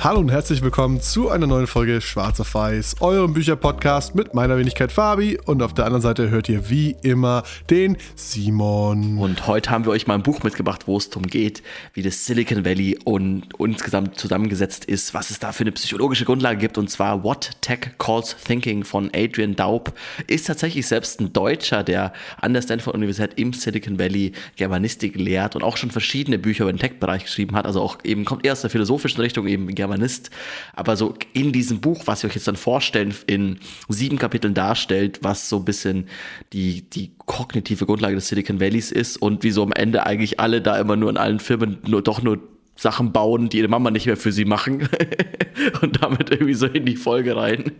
Hallo 0.00 0.20
und 0.20 0.30
herzlich 0.30 0.62
willkommen 0.62 1.00
zu 1.00 1.28
einer 1.28 1.48
neuen 1.48 1.66
Folge 1.66 2.00
Schwarz 2.00 2.38
auf 2.38 2.54
Weiß, 2.54 3.00
eurem 3.00 3.32
Bücherpodcast 3.32 4.14
mit 4.14 4.32
meiner 4.32 4.56
Wenigkeit 4.56 4.92
Fabi. 4.92 5.40
Und 5.44 5.60
auf 5.60 5.74
der 5.74 5.86
anderen 5.86 6.02
Seite 6.02 6.30
hört 6.30 6.48
ihr 6.48 6.70
wie 6.70 6.94
immer 7.02 7.42
den 7.68 7.96
Simon. 8.14 9.18
Und 9.18 9.48
heute 9.48 9.70
haben 9.70 9.84
wir 9.84 9.90
euch 9.90 10.06
mal 10.06 10.14
ein 10.14 10.22
Buch 10.22 10.44
mitgebracht, 10.44 10.86
wo 10.86 10.96
es 10.96 11.10
darum 11.10 11.26
geht, 11.26 11.64
wie 11.94 12.02
das 12.02 12.24
Silicon 12.26 12.64
Valley 12.64 12.96
und 13.04 13.48
insgesamt 13.58 14.16
zusammengesetzt 14.20 14.84
ist, 14.84 15.14
was 15.14 15.30
es 15.30 15.40
da 15.40 15.50
für 15.50 15.64
eine 15.64 15.72
psychologische 15.72 16.24
Grundlage 16.24 16.58
gibt. 16.58 16.78
Und 16.78 16.88
zwar 16.88 17.24
What 17.24 17.50
Tech 17.60 17.80
Calls 17.98 18.36
Thinking 18.36 18.84
von 18.84 19.10
Adrian 19.12 19.56
Daub. 19.56 19.92
Ist 20.28 20.46
tatsächlich 20.46 20.86
selbst 20.86 21.20
ein 21.20 21.32
Deutscher, 21.32 21.82
der 21.82 22.12
an 22.40 22.52
der 22.52 22.62
Stanford 22.62 22.94
Universität 22.94 23.32
im 23.34 23.52
Silicon 23.52 23.98
Valley 23.98 24.30
Germanistik 24.54 25.16
lehrt 25.16 25.56
und 25.56 25.64
auch 25.64 25.76
schon 25.76 25.90
verschiedene 25.90 26.38
Bücher 26.38 26.62
über 26.62 26.72
den 26.72 26.78
Tech-Bereich 26.78 27.24
geschrieben 27.24 27.56
hat, 27.56 27.66
also 27.66 27.82
auch 27.82 27.98
eben 28.04 28.24
kommt 28.24 28.46
eher 28.46 28.52
aus 28.52 28.60
der 28.60 28.70
philosophischen 28.70 29.20
Richtung 29.20 29.48
eben 29.48 29.66
Germanistik 29.66 29.87
Germanist, 29.88 30.30
aber 30.74 30.96
so 30.96 31.14
in 31.32 31.52
diesem 31.52 31.80
Buch, 31.80 32.02
was 32.06 32.22
wir 32.22 32.28
euch 32.28 32.36
jetzt 32.36 32.48
dann 32.48 32.56
vorstellen, 32.56 33.14
in 33.26 33.58
sieben 33.88 34.18
Kapiteln 34.18 34.54
darstellt, 34.54 35.20
was 35.22 35.48
so 35.48 35.56
ein 35.56 35.64
bisschen 35.64 36.08
die, 36.52 36.82
die 36.90 37.12
kognitive 37.26 37.86
Grundlage 37.86 38.14
des 38.14 38.28
Silicon 38.28 38.60
Valleys 38.60 38.92
ist 38.92 39.16
und 39.16 39.42
wieso 39.42 39.62
am 39.62 39.72
Ende 39.72 40.04
eigentlich 40.04 40.38
alle 40.40 40.60
da 40.60 40.78
immer 40.78 40.96
nur 40.96 41.10
in 41.10 41.16
allen 41.16 41.40
Firmen 41.40 41.78
nur 41.86 42.02
doch 42.02 42.22
nur 42.22 42.38
Sachen 42.76 43.12
bauen, 43.12 43.48
die 43.48 43.58
ihre 43.58 43.68
Mama 43.68 43.90
nicht 43.90 44.06
mehr 44.06 44.16
für 44.16 44.30
sie 44.30 44.44
machen 44.44 44.88
und 45.82 46.02
damit 46.02 46.30
irgendwie 46.30 46.54
so 46.54 46.66
in 46.66 46.84
die 46.84 46.96
Folge 46.96 47.34
rein. 47.34 47.72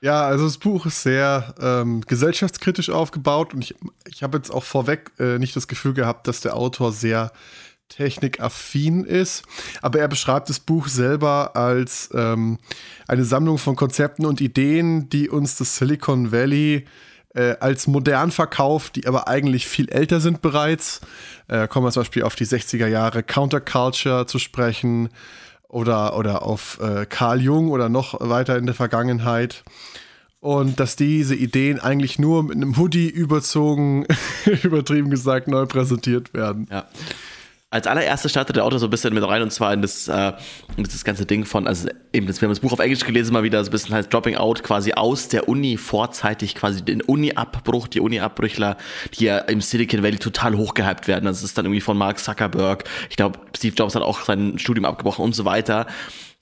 Ja, 0.00 0.26
also 0.26 0.44
das 0.44 0.58
Buch 0.58 0.86
ist 0.86 1.02
sehr 1.02 1.54
ähm, 1.60 2.02
gesellschaftskritisch 2.02 2.90
aufgebaut 2.90 3.54
und 3.54 3.62
ich, 3.62 3.74
ich 4.08 4.22
habe 4.22 4.38
jetzt 4.38 4.50
auch 4.50 4.64
vorweg 4.64 5.12
äh, 5.18 5.38
nicht 5.38 5.56
das 5.56 5.68
Gefühl 5.68 5.94
gehabt, 5.94 6.28
dass 6.28 6.40
der 6.40 6.56
Autor 6.56 6.92
sehr 6.92 7.32
technikaffin 7.88 9.04
ist, 9.04 9.44
aber 9.82 10.00
er 10.00 10.08
beschreibt 10.08 10.48
das 10.48 10.60
Buch 10.60 10.88
selber 10.88 11.56
als 11.56 12.10
ähm, 12.14 12.58
eine 13.06 13.24
Sammlung 13.24 13.58
von 13.58 13.76
Konzepten 13.76 14.26
und 14.26 14.40
Ideen, 14.40 15.08
die 15.08 15.28
uns 15.28 15.56
das 15.56 15.76
Silicon 15.76 16.32
Valley 16.32 16.84
äh, 17.34 17.56
als 17.60 17.86
modern 17.86 18.30
verkauft, 18.30 18.96
die 18.96 19.06
aber 19.06 19.28
eigentlich 19.28 19.66
viel 19.66 19.88
älter 19.88 20.20
sind 20.20 20.42
bereits. 20.42 21.00
Äh, 21.48 21.68
kommen 21.68 21.86
wir 21.86 21.92
zum 21.92 22.02
Beispiel 22.02 22.22
auf 22.22 22.34
die 22.34 22.46
60er 22.46 22.86
Jahre 22.86 23.22
Counterculture 23.22 24.26
zu 24.26 24.38
sprechen 24.38 25.10
oder, 25.68 26.16
oder 26.16 26.42
auf 26.42 26.80
äh, 26.80 27.06
Carl 27.06 27.40
Jung 27.40 27.70
oder 27.70 27.88
noch 27.88 28.18
weiter 28.20 28.56
in 28.56 28.66
der 28.66 28.74
Vergangenheit 28.74 29.64
und 30.40 30.80
dass 30.80 30.96
diese 30.96 31.34
Ideen 31.34 31.80
eigentlich 31.80 32.18
nur 32.18 32.44
mit 32.44 32.56
einem 32.56 32.76
Hoodie 32.76 33.08
überzogen, 33.08 34.06
übertrieben 34.62 35.10
gesagt, 35.10 35.48
neu 35.48 35.66
präsentiert 35.66 36.34
werden. 36.34 36.68
Ja 36.70 36.86
als 37.70 37.86
allererstes 37.88 38.30
startet 38.30 38.56
der 38.56 38.64
Autor 38.64 38.78
so 38.78 38.86
ein 38.86 38.90
bisschen 38.90 39.12
mit 39.12 39.26
rein 39.26 39.42
und 39.42 39.52
zwar 39.52 39.72
in 39.72 39.82
das, 39.82 40.06
äh, 40.06 40.32
in 40.76 40.84
das 40.84 41.04
ganze 41.04 41.26
Ding 41.26 41.44
von, 41.44 41.66
also 41.66 41.88
eben, 42.12 42.28
wir 42.28 42.34
haben 42.34 42.48
das 42.48 42.60
Buch 42.60 42.72
auf 42.72 42.78
Englisch 42.78 43.04
gelesen, 43.04 43.32
mal 43.32 43.42
wieder 43.42 43.62
so 43.64 43.70
ein 43.70 43.72
bisschen 43.72 43.94
heißt 43.94 44.12
Dropping 44.12 44.36
Out, 44.36 44.62
quasi 44.62 44.92
aus 44.92 45.28
der 45.28 45.48
Uni 45.48 45.76
vorzeitig, 45.76 46.54
quasi 46.54 46.84
den 46.84 47.02
Uni-Abbruch, 47.02 47.88
die 47.88 48.00
Uni-Abbrüchler, 48.00 48.76
die 49.14 49.24
ja 49.24 49.38
im 49.38 49.60
Silicon 49.60 50.04
Valley 50.04 50.18
total 50.18 50.56
hochgehypt 50.56 51.08
werden. 51.08 51.24
Das 51.24 51.42
ist 51.42 51.58
dann 51.58 51.64
irgendwie 51.64 51.80
von 51.80 51.98
Mark 51.98 52.20
Zuckerberg. 52.20 52.84
Ich 53.10 53.16
glaube, 53.16 53.40
Steve 53.56 53.74
Jobs 53.74 53.96
hat 53.96 54.02
auch 54.02 54.22
sein 54.22 54.58
Studium 54.58 54.84
abgebrochen 54.84 55.24
und 55.24 55.34
so 55.34 55.44
weiter 55.44 55.86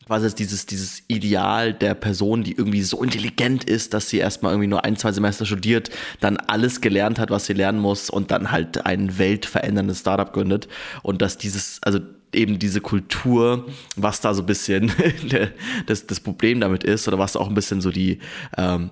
quasi 0.06 0.34
dieses, 0.34 0.66
dieses 0.66 1.03
Ideal 1.09 1.72
der 1.72 1.94
Person, 1.94 2.42
die 2.42 2.53
irgendwie 2.53 2.82
so 2.82 3.03
intelligent 3.03 3.65
ist, 3.65 3.94
dass 3.94 4.09
sie 4.09 4.19
erstmal 4.19 4.53
irgendwie 4.53 4.69
nur 4.69 4.84
ein, 4.84 4.97
zwei 4.97 5.12
Semester 5.12 5.47
studiert, 5.47 5.91
dann 6.20 6.37
alles 6.37 6.81
gelernt 6.81 7.19
hat, 7.19 7.31
was 7.31 7.47
sie 7.47 7.54
lernen 7.54 7.81
muss 7.81 8.10
und 8.10 8.31
dann 8.31 8.50
halt 8.50 8.84
ein 8.87 9.19
weltveränderndes 9.19 10.00
Startup 10.00 10.32
gründet. 10.32 10.69
Und 11.03 11.22
dass 11.22 11.38
dieses, 11.38 11.82
also 11.82 12.00
eben 12.32 12.59
diese 12.59 12.81
Kultur, 12.81 13.66
was 13.97 14.20
da 14.20 14.34
so 14.34 14.42
ein 14.42 14.47
bisschen 14.47 14.92
das, 15.87 16.06
das 16.06 16.21
Problem 16.21 16.60
damit 16.60 16.84
ist 16.84 17.09
oder 17.09 17.19
was 17.19 17.36
auch 17.36 17.48
ein 17.48 17.54
bisschen 17.54 17.81
so 17.81 17.91
die, 17.91 18.19
ähm, 18.56 18.91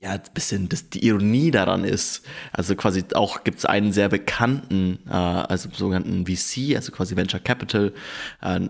ja, 0.00 0.10
ein 0.10 0.22
bisschen 0.34 0.68
das, 0.68 0.90
die 0.90 1.06
Ironie 1.06 1.50
daran 1.50 1.82
ist. 1.84 2.26
Also 2.52 2.76
quasi 2.76 3.04
auch 3.14 3.42
gibt 3.42 3.58
es 3.58 3.64
einen 3.64 3.92
sehr 3.92 4.10
bekannten, 4.10 4.98
äh, 5.08 5.12
also 5.12 5.70
sogenannten 5.72 6.26
VC, 6.26 6.76
also 6.76 6.92
quasi 6.92 7.16
Venture 7.16 7.40
Capital, 7.40 7.92
äh, 8.42 8.68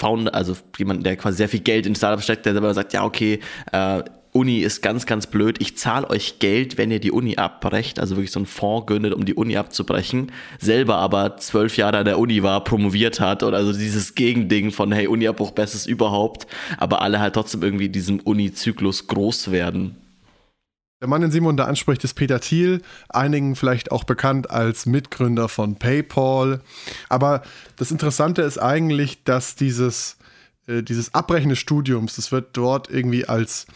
Founder, 0.00 0.34
also 0.34 0.56
jemand, 0.78 1.04
der 1.04 1.16
quasi 1.16 1.36
sehr 1.36 1.48
viel 1.48 1.60
Geld 1.60 1.86
in 1.86 1.94
Startups 1.94 2.24
steckt, 2.24 2.46
der 2.46 2.52
selber 2.54 2.72
sagt, 2.74 2.92
ja, 2.92 3.04
okay, 3.04 3.40
äh, 3.72 4.02
Uni 4.32 4.60
ist 4.60 4.80
ganz, 4.80 5.06
ganz 5.06 5.26
blöd. 5.26 5.60
Ich 5.60 5.76
zahle 5.76 6.08
euch 6.08 6.38
Geld, 6.38 6.78
wenn 6.78 6.92
ihr 6.92 7.00
die 7.00 7.10
Uni 7.10 7.36
abbrecht. 7.36 7.98
Also 7.98 8.16
wirklich 8.16 8.30
so 8.30 8.38
einen 8.38 8.46
Fonds 8.46 8.86
gründet, 8.86 9.12
um 9.12 9.24
die 9.24 9.34
Uni 9.34 9.56
abzubrechen. 9.56 10.30
Selber 10.60 10.98
aber 10.98 11.36
zwölf 11.38 11.76
Jahre 11.76 11.98
an 11.98 12.04
der 12.04 12.18
Uni 12.18 12.42
war, 12.44 12.62
promoviert 12.62 13.18
hat. 13.18 13.42
Oder 13.42 13.58
also 13.58 13.72
dieses 13.72 14.14
Gegending 14.14 14.70
von, 14.70 14.92
hey, 14.92 15.08
Uni-Abbruch, 15.08 15.50
bestes 15.50 15.84
überhaupt. 15.84 16.46
Aber 16.78 17.02
alle 17.02 17.18
halt 17.18 17.34
trotzdem 17.34 17.62
irgendwie 17.62 17.86
in 17.86 17.92
diesem 17.92 18.20
Uni-Zyklus 18.20 19.08
groß 19.08 19.50
werden. 19.50 19.96
Der 21.00 21.08
Mann, 21.08 21.22
den 21.22 21.30
Simon 21.30 21.56
da 21.56 21.64
anspricht, 21.64 22.04
ist 22.04 22.12
Peter 22.12 22.40
Thiel, 22.40 22.82
einigen 23.08 23.56
vielleicht 23.56 23.90
auch 23.90 24.04
bekannt 24.04 24.50
als 24.50 24.84
Mitgründer 24.84 25.48
von 25.48 25.76
PayPal. 25.76 26.60
Aber 27.08 27.42
das 27.76 27.90
Interessante 27.90 28.42
ist 28.42 28.58
eigentlich, 28.58 29.24
dass 29.24 29.54
dieses, 29.56 30.18
äh, 30.66 30.82
dieses 30.82 31.14
Abbrechen 31.14 31.48
des 31.48 31.58
Studiums, 31.58 32.16
das 32.16 32.32
wird 32.32 32.48
dort 32.52 32.90
irgendwie 32.90 33.26
als 33.26 33.66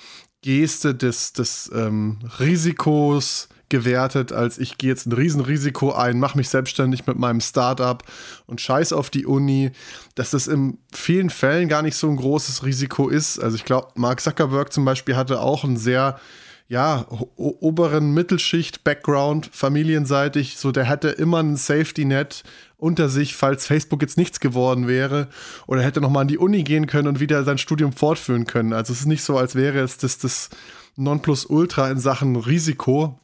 Geste 0.43 0.95
des, 0.95 1.33
des 1.33 1.71
ähm, 1.75 2.19
Risikos 2.39 3.49
gewertet, 3.71 4.31
als 4.31 4.59
ich 4.59 4.77
gehe 4.77 4.91
jetzt 4.91 5.07
ein 5.07 5.13
Riesenrisiko 5.13 5.93
ein, 5.93 6.21
mache 6.21 6.37
mich 6.37 6.51
selbstständig 6.51 7.07
mit 7.07 7.19
meinem 7.19 7.41
Startup 7.41 8.03
und 8.45 8.61
scheiß 8.61 8.93
auf 8.93 9.09
die 9.09 9.25
Uni, 9.25 9.73
dass 10.15 10.31
das 10.31 10.47
in 10.47 10.77
vielen 10.93 11.31
Fällen 11.31 11.71
gar 11.71 11.81
nicht 11.81 11.97
so 11.97 12.07
ein 12.11 12.17
großes 12.17 12.65
Risiko 12.65 13.09
ist. 13.09 13.39
Also 13.39 13.57
ich 13.57 13.65
glaube, 13.65 13.89
Mark 13.95 14.21
Zuckerberg 14.21 14.75
zum 14.75 14.85
Beispiel 14.85 15.17
hatte 15.17 15.41
auch 15.41 15.65
ein 15.65 15.79
sehr 15.79 16.21
ja, 16.67 17.07
oberen 17.37 18.15
Mittelschicht-Background, 18.15 19.51
familienseitig, 19.53 20.57
so 20.57 20.73
der 20.73 20.85
hätte 20.85 21.09
immer 21.09 21.43
ein 21.43 21.57
Safety-Net 21.57 22.43
unter 22.79 23.09
sich, 23.09 23.37
falls 23.37 23.67
Facebook 23.67 24.03
jetzt 24.03 24.17
nichts 24.17 24.41
geworden 24.41 24.89
wäre 24.89 25.29
oder 25.67 25.83
hätte 25.83 26.01
nochmal 26.01 26.23
an 26.23 26.29
die 26.29 26.39
Uni 26.39 26.63
gehen 26.63 26.87
können 26.87 27.09
und 27.09 27.21
wieder 27.21 27.45
sein 27.45 27.59
Studium 27.59 27.93
fortführen 27.93 28.47
können. 28.47 28.73
Also 28.73 28.93
es 28.93 29.01
ist 29.01 29.07
nicht 29.07 29.23
so, 29.23 29.37
als 29.37 29.55
wäre 29.55 29.81
es 29.81 29.99
das, 29.99 30.19
das 30.19 30.51
Nonplusultra 30.97 31.91
in 31.91 31.99
Sachen 31.99 32.37
Risiko. 32.37 33.19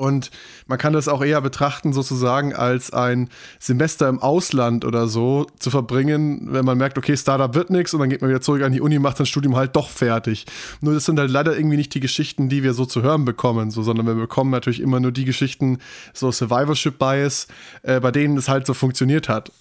Und 0.00 0.30
man 0.66 0.78
kann 0.78 0.94
das 0.94 1.08
auch 1.08 1.22
eher 1.22 1.42
betrachten, 1.42 1.92
sozusagen 1.92 2.54
als 2.54 2.90
ein 2.90 3.28
Semester 3.58 4.08
im 4.08 4.18
Ausland 4.18 4.86
oder 4.86 5.08
so 5.08 5.46
zu 5.58 5.68
verbringen, 5.68 6.48
wenn 6.52 6.64
man 6.64 6.78
merkt, 6.78 6.96
okay, 6.96 7.18
Startup 7.18 7.54
wird 7.54 7.68
nichts 7.68 7.92
und 7.92 8.00
dann 8.00 8.08
geht 8.08 8.22
man 8.22 8.30
wieder 8.30 8.40
zurück 8.40 8.62
an 8.62 8.72
die 8.72 8.80
Uni, 8.80 8.98
macht 8.98 9.18
sein 9.18 9.26
Studium 9.26 9.56
halt 9.56 9.76
doch 9.76 9.90
fertig. 9.90 10.46
Nur 10.80 10.94
das 10.94 11.04
sind 11.04 11.18
halt 11.18 11.30
leider 11.30 11.54
irgendwie 11.54 11.76
nicht 11.76 11.92
die 11.92 12.00
Geschichten, 12.00 12.48
die 12.48 12.62
wir 12.62 12.72
so 12.72 12.86
zu 12.86 13.02
hören 13.02 13.26
bekommen, 13.26 13.70
so, 13.70 13.82
sondern 13.82 14.06
wir 14.06 14.14
bekommen 14.14 14.50
natürlich 14.50 14.80
immer 14.80 15.00
nur 15.00 15.12
die 15.12 15.26
Geschichten, 15.26 15.80
so 16.14 16.32
Survivorship 16.32 16.98
Bias, 16.98 17.46
äh, 17.82 18.00
bei 18.00 18.10
denen 18.10 18.38
es 18.38 18.48
halt 18.48 18.66
so 18.66 18.72
funktioniert 18.72 19.28
hat. 19.28 19.52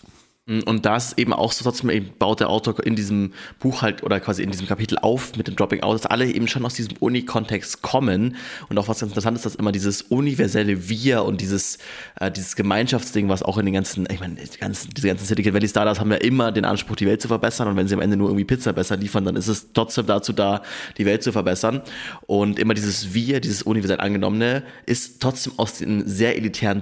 Und 0.48 0.84
das 0.88 1.16
eben 1.16 1.32
auch 1.32 1.52
so 1.52 1.64
trotzdem 1.64 1.92
eben 1.92 2.10
baut 2.18 2.40
der 2.40 2.50
Autor 2.50 2.84
in 2.84 2.96
diesem 2.96 3.34
Buch 3.60 3.84
halt 3.84 4.02
oder 4.02 4.20
quasi 4.20 4.42
in 4.42 4.50
diesem 4.50 4.66
Kapitel 4.66 4.98
auf 4.98 5.36
mit 5.36 5.48
dem 5.48 5.56
Dropping 5.56 5.84
Out, 5.84 6.00
dass 6.00 6.06
alle 6.08 6.26
eben 6.26 6.48
schon 6.48 6.66
aus 6.66 6.74
diesem 6.74 6.98
Uni-Kontext 6.98 7.84
kommen. 7.84 8.36
Und 8.68 8.78
auch 8.80 8.88
was 8.88 9.00
ganz 9.00 9.12
interessant 9.12 9.38
ist, 9.38 9.46
dass 9.46 9.54
immer 9.54 9.72
dieses 9.72 10.02
universelle 10.02 10.90
Wir 10.90 11.24
und 11.24 11.40
dieses, 11.40 11.78
äh, 12.20 12.32
dieses 12.32 12.56
Gemeinschaftsding, 12.56 13.30
was 13.30 13.44
auch 13.44 13.60
in 13.60 13.66
den 13.66 13.76
ganzen, 13.76 14.08
ich 14.12 14.20
meine, 14.20 14.36
die 14.36 14.58
ganzen, 14.58 14.90
diese 14.90 15.08
ganzen 15.08 15.26
Silicon 15.26 15.54
Valley 15.54 15.68
Startups 15.68 16.00
haben 16.00 16.12
ja 16.12 16.18
immer 16.18 16.52
den 16.52 16.66
Anspruch, 16.66 16.96
die 16.96 17.06
Welt 17.06 17.22
zu 17.22 17.28
verbessern. 17.28 17.68
Und 17.68 17.76
wenn 17.76 17.88
sie 17.88 17.94
am 17.94 18.02
Ende 18.02 18.18
nur 18.18 18.30
irgendwie 18.30 18.46
Pizza 18.46 18.74
besser 18.74 18.98
liefern, 18.98 19.26
dann 19.26 19.36
ist 19.36 19.50
es 19.50 19.72
trotzdem 19.74 20.08
dazu 20.08 20.34
da, 20.34 20.64
die 20.98 21.06
Welt 21.06 21.22
zu 21.22 21.32
verbessern. 21.32 21.84
Und 22.26 22.58
immer 22.58 22.74
dieses 22.74 23.14
Wir, 23.14 23.40
dieses 23.40 23.62
universell 23.62 24.00
angenommene, 24.00 24.64
ist 24.88 25.22
trotzdem 25.22 25.54
aus 25.58 25.78
den 25.78 26.08
sehr 26.08 26.36
elitären 26.38 26.82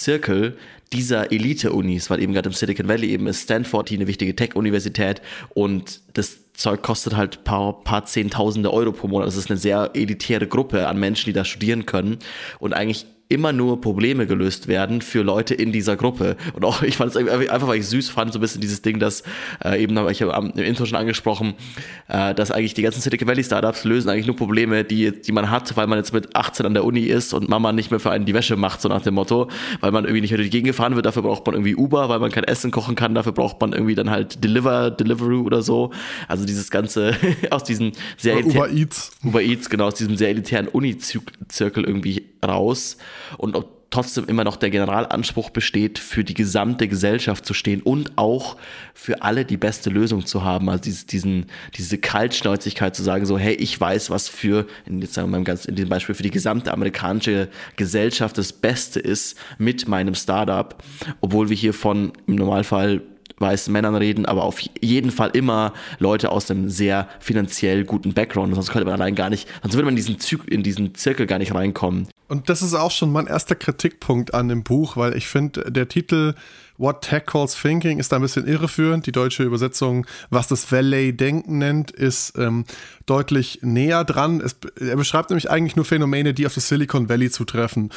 Zirkel 0.00 0.56
dieser 0.92 1.30
Elite-Unis, 1.30 2.10
weil 2.10 2.20
eben 2.20 2.32
gerade 2.32 2.48
im 2.48 2.52
Silicon 2.52 2.88
Valley 2.88 3.10
eben 3.10 3.26
ist 3.28 3.42
Stanford 3.42 3.90
die 3.90 3.96
eine 3.96 4.06
wichtige 4.06 4.34
Tech-Universität 4.34 5.22
und 5.50 6.00
das 6.14 6.52
Zeug 6.52 6.82
kostet 6.82 7.16
halt 7.16 7.44
paar, 7.44 7.84
paar 7.84 8.04
Zehntausende 8.06 8.72
Euro 8.72 8.92
pro 8.92 9.06
Monat. 9.06 9.28
Das 9.28 9.36
ist 9.36 9.50
eine 9.50 9.58
sehr 9.58 9.90
elitäre 9.94 10.46
Gruppe 10.46 10.88
an 10.88 10.98
Menschen, 10.98 11.26
die 11.26 11.32
da 11.32 11.44
studieren 11.44 11.86
können 11.86 12.18
und 12.58 12.74
eigentlich 12.74 13.06
immer 13.30 13.52
nur 13.52 13.80
Probleme 13.80 14.26
gelöst 14.26 14.66
werden 14.66 15.02
für 15.02 15.22
Leute 15.22 15.54
in 15.54 15.70
dieser 15.70 15.96
Gruppe. 15.96 16.36
Und 16.52 16.64
auch, 16.64 16.82
ich 16.82 16.96
fand 16.96 17.14
es 17.14 17.16
einfach, 17.16 17.68
weil 17.68 17.78
ich 17.78 17.86
süß 17.86 18.10
fand, 18.10 18.32
so 18.32 18.38
ein 18.38 18.42
bisschen 18.42 18.60
dieses 18.60 18.82
Ding, 18.82 18.98
dass 18.98 19.22
äh, 19.64 19.80
eben, 19.80 19.96
ich 20.08 20.20
habe 20.20 20.52
im 20.52 20.62
Intro 20.62 20.84
schon 20.84 20.98
angesprochen, 20.98 21.54
äh, 22.08 22.34
dass 22.34 22.50
eigentlich 22.50 22.74
die 22.74 22.82
ganzen 22.82 23.00
Silicon 23.00 23.28
Valley 23.28 23.44
Startups 23.44 23.84
lösen 23.84 24.10
eigentlich 24.10 24.26
nur 24.26 24.34
Probleme, 24.34 24.82
die, 24.82 25.12
die 25.22 25.30
man 25.30 25.48
hat, 25.48 25.76
weil 25.76 25.86
man 25.86 25.98
jetzt 25.98 26.12
mit 26.12 26.34
18 26.34 26.66
an 26.66 26.74
der 26.74 26.84
Uni 26.84 27.02
ist 27.02 27.32
und 27.32 27.48
Mama 27.48 27.72
nicht 27.72 27.92
mehr 27.92 28.00
für 28.00 28.10
einen 28.10 28.24
die 28.24 28.34
Wäsche 28.34 28.56
macht, 28.56 28.80
so 28.80 28.88
nach 28.88 29.02
dem 29.02 29.14
Motto, 29.14 29.48
weil 29.80 29.92
man 29.92 30.04
irgendwie 30.04 30.22
nicht 30.22 30.32
mehr 30.32 30.38
durch 30.38 30.50
die 30.50 30.56
Gegend 30.56 30.66
gefahren 30.66 30.96
wird, 30.96 31.06
dafür 31.06 31.22
braucht 31.22 31.46
man 31.46 31.54
irgendwie 31.54 31.76
Uber, 31.76 32.08
weil 32.08 32.18
man 32.18 32.32
kein 32.32 32.44
Essen 32.44 32.72
kochen 32.72 32.96
kann, 32.96 33.14
dafür 33.14 33.32
braucht 33.32 33.60
man 33.60 33.72
irgendwie 33.72 33.94
dann 33.94 34.10
halt 34.10 34.42
Deliver, 34.42 34.90
Deliveroo 34.90 35.44
oder 35.44 35.62
so. 35.62 35.92
Also 36.26 36.44
dieses 36.44 36.70
ganze 36.70 37.14
aus 37.50 37.62
diesem 37.62 37.92
sehr 38.16 38.44
Uber 38.44 38.70
Eats. 38.70 39.12
Uber 39.24 39.40
Eats, 39.40 39.70
genau, 39.70 39.86
aus 39.86 39.94
diesem 39.94 40.16
sehr 40.16 40.30
elitären 40.30 40.66
Uni-Zirkel 40.66 41.84
irgendwie 41.84 42.29
raus. 42.44 42.96
Und 43.38 43.56
trotzdem 43.90 44.26
immer 44.26 44.44
noch 44.44 44.56
der 44.56 44.70
Generalanspruch 44.70 45.50
besteht, 45.50 45.98
für 45.98 46.22
die 46.22 46.34
gesamte 46.34 46.88
Gesellschaft 46.88 47.44
zu 47.44 47.54
stehen 47.54 47.82
und 47.82 48.16
auch 48.16 48.56
für 48.94 49.22
alle 49.22 49.44
die 49.44 49.56
beste 49.56 49.90
Lösung 49.90 50.24
zu 50.24 50.44
haben. 50.44 50.68
Also 50.70 50.84
dieses, 50.84 51.06
diesen, 51.06 51.46
diese 51.74 51.98
Kaltschnäuzigkeit 51.98 52.94
zu 52.94 53.02
sagen, 53.02 53.26
so, 53.26 53.36
hey, 53.36 53.54
ich 53.54 53.78
weiß, 53.78 54.10
was 54.10 54.28
für, 54.28 54.66
in, 54.86 55.02
jetzt 55.02 55.14
sagen 55.14 55.30
wir 55.30 55.38
mal 55.38 55.44
ganz, 55.44 55.64
in 55.64 55.74
dem 55.74 55.88
Beispiel, 55.88 56.14
für 56.14 56.22
die 56.22 56.30
gesamte 56.30 56.72
amerikanische 56.72 57.48
Gesellschaft 57.76 58.38
das 58.38 58.52
Beste 58.52 59.00
ist 59.00 59.36
mit 59.58 59.88
meinem 59.88 60.14
Startup, 60.14 60.82
obwohl 61.20 61.48
wir 61.48 61.56
hier 61.56 61.74
von 61.74 62.12
im 62.26 62.36
Normalfall 62.36 63.02
weißen 63.40 63.72
Männern 63.72 63.94
reden, 63.94 64.26
aber 64.26 64.44
auf 64.44 64.60
jeden 64.80 65.10
Fall 65.10 65.30
immer 65.32 65.72
Leute 65.98 66.30
aus 66.30 66.50
einem 66.50 66.68
sehr 66.68 67.08
finanziell 67.18 67.84
guten 67.84 68.12
Background. 68.12 68.54
Sonst 68.54 68.70
könnte 68.70 68.84
man 68.84 68.94
allein 68.94 69.14
gar 69.14 69.30
nicht, 69.30 69.48
sonst 69.62 69.74
würde 69.74 69.86
man 69.86 69.92
in 69.92 69.96
diesen, 69.96 70.20
Zyk 70.20 70.46
in 70.46 70.62
diesen 70.62 70.94
Zirkel 70.94 71.26
gar 71.26 71.38
nicht 71.38 71.54
reinkommen. 71.54 72.08
Und 72.28 72.48
das 72.48 72.62
ist 72.62 72.74
auch 72.74 72.92
schon 72.92 73.10
mein 73.10 73.26
erster 73.26 73.56
Kritikpunkt 73.56 74.34
an 74.34 74.48
dem 74.48 74.62
Buch, 74.62 74.96
weil 74.96 75.16
ich 75.16 75.26
finde, 75.26 75.70
der 75.70 75.88
Titel 75.88 76.34
What 76.78 77.02
Tech 77.02 77.26
Calls 77.26 77.60
Thinking 77.60 77.98
ist 77.98 78.12
da 78.12 78.16
ein 78.16 78.22
bisschen 78.22 78.46
irreführend. 78.46 79.04
Die 79.06 79.12
deutsche 79.12 79.42
Übersetzung, 79.42 80.06
was 80.30 80.48
das 80.48 80.70
Valley-Denken 80.72 81.58
nennt, 81.58 81.90
ist 81.90 82.38
ähm, 82.38 82.64
deutlich 83.04 83.58
näher 83.62 84.04
dran. 84.04 84.40
Es, 84.40 84.56
er 84.80 84.96
beschreibt 84.96 85.30
nämlich 85.30 85.50
eigentlich 85.50 85.76
nur 85.76 85.84
Phänomene, 85.84 86.32
die 86.32 86.46
auf 86.46 86.54
das 86.54 86.68
Silicon 86.68 87.08
Valley 87.08 87.30
zutreffen. 87.30 87.90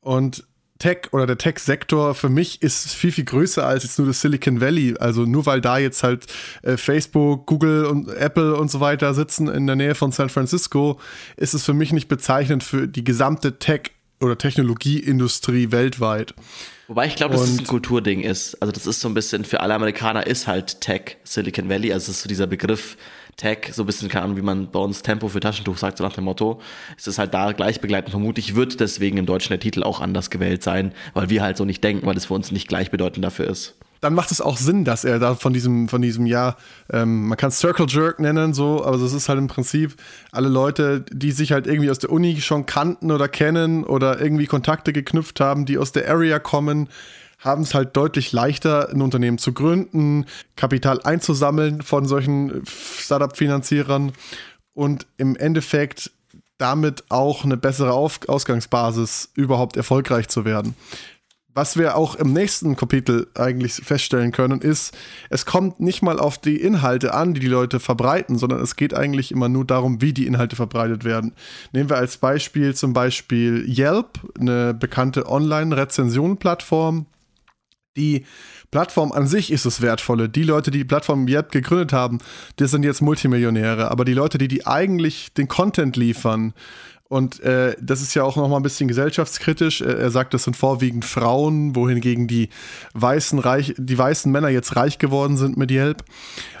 Und 0.00 0.44
Tech 0.78 1.12
oder 1.12 1.26
der 1.26 1.38
Tech-Sektor 1.38 2.14
für 2.14 2.28
mich 2.28 2.60
ist 2.60 2.94
viel, 2.94 3.12
viel 3.12 3.24
größer 3.24 3.64
als 3.64 3.84
jetzt 3.84 3.98
nur 3.98 4.08
das 4.08 4.20
Silicon 4.20 4.60
Valley. 4.60 4.96
Also 4.98 5.22
nur 5.22 5.46
weil 5.46 5.60
da 5.60 5.78
jetzt 5.78 6.02
halt 6.02 6.26
äh, 6.62 6.76
Facebook, 6.76 7.46
Google 7.46 7.86
und 7.86 8.08
Apple 8.08 8.56
und 8.56 8.70
so 8.70 8.80
weiter 8.80 9.14
sitzen 9.14 9.48
in 9.48 9.66
der 9.66 9.76
Nähe 9.76 9.94
von 9.94 10.10
San 10.10 10.28
Francisco, 10.28 10.98
ist 11.36 11.54
es 11.54 11.64
für 11.64 11.74
mich 11.74 11.92
nicht 11.92 12.08
bezeichnend 12.08 12.64
für 12.64 12.88
die 12.88 13.04
gesamte 13.04 13.58
Tech- 13.58 13.92
oder 14.20 14.36
Technologieindustrie 14.36 15.70
weltweit. 15.70 16.34
Wobei 16.88 17.06
ich 17.06 17.16
glaube, 17.16 17.34
dass 17.34 17.48
es 17.48 17.58
ein 17.58 17.66
Kulturding 17.66 18.20
ist. 18.20 18.60
Also 18.60 18.72
das 18.72 18.86
ist 18.86 19.00
so 19.00 19.08
ein 19.08 19.14
bisschen, 19.14 19.44
für 19.44 19.60
alle 19.60 19.74
Amerikaner 19.74 20.26
ist 20.26 20.46
halt 20.46 20.80
Tech 20.80 21.16
Silicon 21.24 21.68
Valley. 21.68 21.92
Also 21.92 22.10
es 22.10 22.16
ist 22.16 22.22
so 22.22 22.28
dieser 22.28 22.46
Begriff, 22.46 22.96
Tag, 23.36 23.70
so 23.72 23.82
ein 23.82 23.86
bisschen, 23.86 24.08
keine 24.08 24.24
Ahnung, 24.24 24.36
wie 24.36 24.42
man 24.42 24.70
bei 24.70 24.78
uns 24.78 25.02
Tempo 25.02 25.28
für 25.28 25.40
Taschentuch 25.40 25.78
sagt, 25.78 25.98
so 25.98 26.04
nach 26.04 26.14
dem 26.14 26.24
Motto, 26.24 26.60
ist 26.96 27.08
es 27.08 27.18
halt 27.18 27.34
da 27.34 27.52
gleichbegleitend. 27.52 28.10
Vermutlich 28.10 28.54
wird 28.54 28.80
deswegen 28.80 29.16
im 29.16 29.26
Deutschen 29.26 29.50
der 29.50 29.60
Titel 29.60 29.82
auch 29.82 30.00
anders 30.00 30.30
gewählt 30.30 30.62
sein, 30.62 30.92
weil 31.12 31.30
wir 31.30 31.42
halt 31.42 31.56
so 31.56 31.64
nicht 31.64 31.82
denken, 31.82 32.06
weil 32.06 32.16
es 32.16 32.26
für 32.26 32.34
uns 32.34 32.52
nicht 32.52 32.68
gleichbedeutend 32.68 33.24
dafür 33.24 33.48
ist 33.48 33.76
dann 34.04 34.14
macht 34.14 34.30
es 34.30 34.42
auch 34.42 34.58
Sinn, 34.58 34.84
dass 34.84 35.06
er 35.06 35.18
da 35.18 35.34
von 35.34 35.54
diesem, 35.54 35.88
von 35.88 36.02
diesem 36.02 36.26
Jahr, 36.26 36.58
ähm, 36.92 37.28
man 37.28 37.38
kann 37.38 37.48
es 37.48 37.58
Circle 37.58 37.86
Jerk 37.88 38.20
nennen, 38.20 38.52
so, 38.52 38.84
aber 38.84 38.96
es 38.96 39.14
ist 39.14 39.30
halt 39.30 39.38
im 39.38 39.46
Prinzip 39.46 39.94
alle 40.30 40.50
Leute, 40.50 41.06
die 41.10 41.32
sich 41.32 41.52
halt 41.52 41.66
irgendwie 41.66 41.90
aus 41.90 42.00
der 42.00 42.12
Uni 42.12 42.38
schon 42.42 42.66
kannten 42.66 43.10
oder 43.10 43.28
kennen 43.28 43.82
oder 43.82 44.20
irgendwie 44.20 44.44
Kontakte 44.44 44.92
geknüpft 44.92 45.40
haben, 45.40 45.64
die 45.64 45.78
aus 45.78 45.92
der 45.92 46.06
Area 46.10 46.38
kommen, 46.38 46.90
haben 47.44 47.62
es 47.62 47.74
halt 47.74 47.96
deutlich 47.96 48.32
leichter, 48.32 48.88
ein 48.90 49.02
Unternehmen 49.02 49.38
zu 49.38 49.52
gründen, 49.52 50.24
Kapital 50.56 51.02
einzusammeln 51.02 51.82
von 51.82 52.06
solchen 52.06 52.62
Startup-Finanzierern 52.66 54.12
und 54.72 55.06
im 55.18 55.36
Endeffekt 55.36 56.10
damit 56.58 57.04
auch 57.10 57.44
eine 57.44 57.56
bessere 57.56 57.92
Auf 57.92 58.20
Ausgangsbasis 58.28 59.30
überhaupt 59.34 59.76
erfolgreich 59.76 60.28
zu 60.28 60.44
werden. 60.44 60.74
Was 61.56 61.76
wir 61.76 61.96
auch 61.96 62.16
im 62.16 62.32
nächsten 62.32 62.74
Kapitel 62.74 63.28
eigentlich 63.36 63.74
feststellen 63.74 64.32
können, 64.32 64.60
ist, 64.60 64.92
es 65.30 65.46
kommt 65.46 65.78
nicht 65.78 66.02
mal 66.02 66.18
auf 66.18 66.36
die 66.36 66.60
Inhalte 66.60 67.14
an, 67.14 67.32
die 67.32 67.40
die 67.40 67.46
Leute 67.46 67.78
verbreiten, 67.78 68.38
sondern 68.38 68.60
es 68.60 68.74
geht 68.74 68.92
eigentlich 68.92 69.30
immer 69.30 69.48
nur 69.48 69.64
darum, 69.64 70.00
wie 70.00 70.12
die 70.12 70.26
Inhalte 70.26 70.56
verbreitet 70.56 71.04
werden. 71.04 71.32
Nehmen 71.72 71.90
wir 71.90 71.96
als 71.96 72.16
Beispiel 72.16 72.74
zum 72.74 72.92
Beispiel 72.92 73.64
Yelp, 73.68 74.18
eine 74.40 74.74
bekannte 74.74 75.28
Online-Rezension-Plattform, 75.28 77.06
die 77.96 78.24
Plattform 78.70 79.12
an 79.12 79.26
sich 79.26 79.52
ist 79.52 79.66
das 79.66 79.80
Wertvolle. 79.80 80.28
Die 80.28 80.42
Leute, 80.42 80.70
die 80.70 80.78
die 80.78 80.84
Plattform 80.84 81.28
Yelp 81.28 81.52
gegründet 81.52 81.92
haben, 81.92 82.18
die 82.58 82.66
sind 82.66 82.84
jetzt 82.84 83.02
Multimillionäre. 83.02 83.90
Aber 83.90 84.04
die 84.04 84.14
Leute, 84.14 84.38
die 84.38 84.48
die 84.48 84.66
eigentlich 84.66 85.32
den 85.34 85.48
Content 85.48 85.96
liefern, 85.96 86.54
und 87.08 87.40
äh, 87.40 87.76
das 87.80 88.00
ist 88.00 88.14
ja 88.14 88.24
auch 88.24 88.34
noch 88.34 88.48
mal 88.48 88.56
ein 88.56 88.62
bisschen 88.62 88.88
gesellschaftskritisch. 88.88 89.82
Er 89.82 90.10
sagt, 90.10 90.34
das 90.34 90.44
sind 90.44 90.56
vorwiegend 90.56 91.04
Frauen, 91.04 91.76
wohingegen 91.76 92.26
die 92.26 92.48
weißen, 92.94 93.38
reich, 93.38 93.74
die 93.76 93.96
weißen 93.96 94.32
Männer 94.32 94.48
jetzt 94.48 94.74
reich 94.74 94.98
geworden 94.98 95.36
sind 95.36 95.56
mit 95.56 95.70
Yelp 95.70 96.02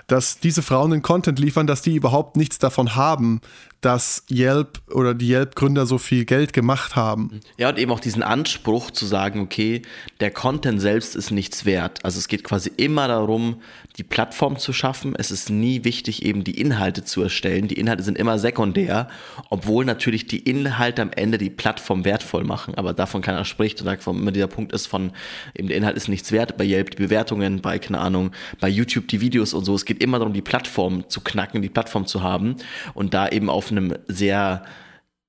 dass 0.06 0.38
diese 0.38 0.62
Frauen 0.62 0.90
den 0.90 1.02
Content 1.02 1.38
liefern, 1.38 1.66
dass 1.66 1.82
die 1.82 1.94
überhaupt 1.94 2.36
nichts 2.36 2.58
davon 2.58 2.94
haben, 2.94 3.40
dass 3.84 4.24
Yelp 4.30 4.80
oder 4.90 5.12
die 5.12 5.28
Yelp-Gründer 5.28 5.84
so 5.84 5.98
viel 5.98 6.24
Geld 6.24 6.54
gemacht 6.54 6.96
haben. 6.96 7.40
Ja, 7.58 7.68
und 7.68 7.78
eben 7.78 7.92
auch 7.92 8.00
diesen 8.00 8.22
Anspruch 8.22 8.90
zu 8.90 9.04
sagen, 9.04 9.40
okay, 9.40 9.82
der 10.20 10.30
Content 10.30 10.80
selbst 10.80 11.14
ist 11.14 11.30
nichts 11.30 11.66
wert. 11.66 12.02
Also 12.02 12.18
es 12.18 12.28
geht 12.28 12.44
quasi 12.44 12.70
immer 12.78 13.08
darum, 13.08 13.60
die 13.98 14.02
Plattform 14.02 14.58
zu 14.58 14.72
schaffen. 14.72 15.14
Es 15.16 15.30
ist 15.30 15.50
nie 15.50 15.84
wichtig, 15.84 16.24
eben 16.24 16.44
die 16.44 16.58
Inhalte 16.58 17.04
zu 17.04 17.22
erstellen. 17.22 17.68
Die 17.68 17.74
Inhalte 17.74 18.02
sind 18.02 18.16
immer 18.16 18.38
sekundär, 18.38 19.08
obwohl 19.50 19.84
natürlich 19.84 20.26
die 20.26 20.38
Inhalte 20.38 21.02
am 21.02 21.10
Ende 21.12 21.36
die 21.36 21.50
Plattform 21.50 22.06
wertvoll 22.06 22.44
machen. 22.44 22.74
Aber 22.76 22.94
davon 22.94 23.20
keiner 23.20 23.44
spricht 23.44 23.80
und 23.80 23.86
davon 23.86 24.18
immer 24.18 24.32
dieser 24.32 24.48
Punkt 24.48 24.72
ist 24.72 24.86
von, 24.86 25.12
eben 25.54 25.68
der 25.68 25.76
Inhalt 25.76 25.96
ist 25.96 26.08
nichts 26.08 26.32
wert. 26.32 26.56
Bei 26.56 26.64
Yelp 26.64 26.92
die 26.92 27.02
Bewertungen, 27.02 27.60
bei, 27.60 27.78
keine 27.78 28.00
Ahnung, 28.00 28.32
bei 28.60 28.68
YouTube 28.68 29.08
die 29.08 29.20
Videos 29.20 29.52
und 29.52 29.66
so. 29.66 29.74
Es 29.74 29.84
geht 29.84 29.93
immer 29.94 30.18
darum, 30.18 30.32
die 30.32 30.42
Plattform 30.42 31.08
zu 31.08 31.20
knacken, 31.20 31.62
die 31.62 31.68
Plattform 31.68 32.06
zu 32.06 32.22
haben 32.22 32.56
und 32.94 33.14
da 33.14 33.28
eben 33.28 33.48
auf 33.50 33.70
einem 33.70 33.94
sehr 34.08 34.64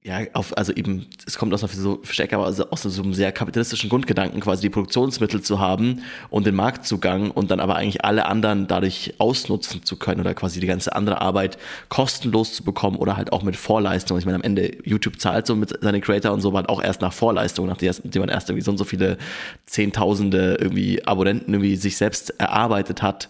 ja, 0.05 0.19
auf, 0.33 0.55
also 0.55 0.71
eben, 0.71 1.07
es 1.25 1.35
kommt 1.35 1.51
aus 1.51 1.63
einer 1.63 1.97
Verstecker, 2.03 2.35
aber 2.35 2.45
also 2.45 2.69
aus 2.69 2.85
einem 2.85 3.15
sehr 3.15 3.31
kapitalistischen 3.31 3.89
Grundgedanken, 3.89 4.39
quasi 4.39 4.61
die 4.61 4.69
Produktionsmittel 4.69 5.41
zu 5.41 5.59
haben 5.59 6.03
und 6.29 6.45
den 6.45 6.53
Marktzugang 6.53 7.31
und 7.31 7.49
dann 7.49 7.59
aber 7.59 7.75
eigentlich 7.75 8.05
alle 8.05 8.27
anderen 8.27 8.67
dadurch 8.67 9.15
ausnutzen 9.17 9.83
zu 9.83 9.95
können 9.97 10.21
oder 10.21 10.35
quasi 10.35 10.59
die 10.59 10.67
ganze 10.67 10.95
andere 10.95 11.21
Arbeit 11.21 11.57
kostenlos 11.89 12.53
zu 12.53 12.63
bekommen 12.63 12.97
oder 12.97 13.17
halt 13.17 13.33
auch 13.33 13.41
mit 13.41 13.55
Vorleistung. 13.55 14.19
Ich 14.19 14.25
meine, 14.25 14.35
am 14.35 14.43
Ende 14.43 14.77
YouTube 14.83 15.19
zahlt 15.19 15.47
so 15.47 15.55
mit 15.55 15.73
seinen 15.81 16.01
Creator 16.01 16.33
und 16.33 16.41
so, 16.41 16.55
aber 16.55 16.69
auch 16.69 16.83
erst 16.83 17.01
nach 17.01 17.11
Vorleistung, 17.11 17.65
nachdem 17.65 17.91
man 18.19 18.29
erst 18.29 18.49
irgendwie 18.51 18.63
so 18.63 18.69
und 18.69 18.77
so 18.77 18.83
viele 18.83 19.17
Zehntausende 19.65 20.59
irgendwie 20.61 21.03
Abonnenten 21.03 21.51
irgendwie 21.51 21.77
sich 21.77 21.97
selbst 21.97 22.29
erarbeitet 22.39 23.01
hat 23.01 23.27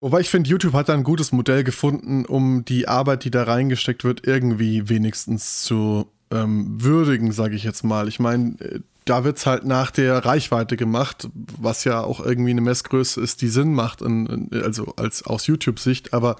Wobei 0.00 0.20
ich 0.20 0.30
finde, 0.30 0.48
YouTube 0.48 0.72
hat 0.72 0.88
da 0.88 0.94
ein 0.94 1.04
gutes 1.04 1.30
Modell 1.30 1.62
gefunden, 1.62 2.24
um 2.24 2.64
die 2.64 2.88
Arbeit, 2.88 3.24
die 3.24 3.30
da 3.30 3.42
reingesteckt 3.42 4.02
wird, 4.02 4.26
irgendwie 4.26 4.88
wenigstens 4.88 5.62
zu 5.62 6.06
ähm, 6.30 6.82
würdigen, 6.82 7.32
sage 7.32 7.54
ich 7.54 7.64
jetzt 7.64 7.84
mal. 7.84 8.08
Ich 8.08 8.18
meine, 8.18 8.58
äh, 8.60 8.80
da 9.04 9.24
wird 9.24 9.38
es 9.38 9.46
halt 9.46 9.64
nach 9.64 9.90
der 9.90 10.24
Reichweite 10.24 10.76
gemacht, 10.76 11.28
was 11.34 11.84
ja 11.84 12.00
auch 12.00 12.20
irgendwie 12.20 12.50
eine 12.50 12.60
Messgröße 12.60 13.20
ist, 13.20 13.42
die 13.42 13.48
Sinn 13.48 13.74
macht, 13.74 14.02
in, 14.02 14.26
in, 14.26 14.62
also 14.62 14.94
als 14.96 15.22
aus 15.24 15.46
YouTube-Sicht. 15.46 16.14
Aber 16.14 16.36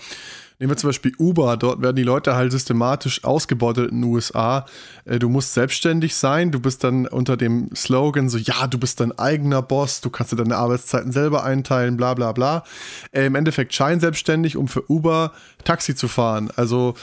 Nehmen 0.60 0.72
wir 0.72 0.76
zum 0.76 0.90
Beispiel 0.90 1.14
Uber, 1.18 1.56
dort 1.56 1.80
werden 1.80 1.96
die 1.96 2.02
Leute 2.02 2.34
halt 2.34 2.52
systematisch 2.52 3.24
ausgebeutet 3.24 3.90
in 3.90 4.02
den 4.02 4.10
USA. 4.10 4.66
Äh, 5.06 5.18
du 5.18 5.30
musst 5.30 5.54
selbstständig 5.54 6.14
sein, 6.14 6.52
du 6.52 6.60
bist 6.60 6.84
dann 6.84 7.06
unter 7.06 7.38
dem 7.38 7.74
Slogan 7.74 8.28
so, 8.28 8.36
ja, 8.36 8.66
du 8.66 8.76
bist 8.76 9.00
dein 9.00 9.18
eigener 9.18 9.62
Boss, 9.62 10.02
du 10.02 10.10
kannst 10.10 10.32
dir 10.32 10.36
deine 10.36 10.58
Arbeitszeiten 10.58 11.12
selber 11.12 11.44
einteilen, 11.44 11.96
bla 11.96 12.12
bla 12.12 12.32
bla. 12.32 12.64
Äh, 13.10 13.24
Im 13.24 13.36
Endeffekt 13.36 13.72
scheinselbstständig, 13.72 14.58
um 14.58 14.68
für 14.68 14.90
Uber 14.90 15.32
Taxi 15.64 15.94
zu 15.94 16.08
fahren. 16.08 16.50
Also 16.54 16.94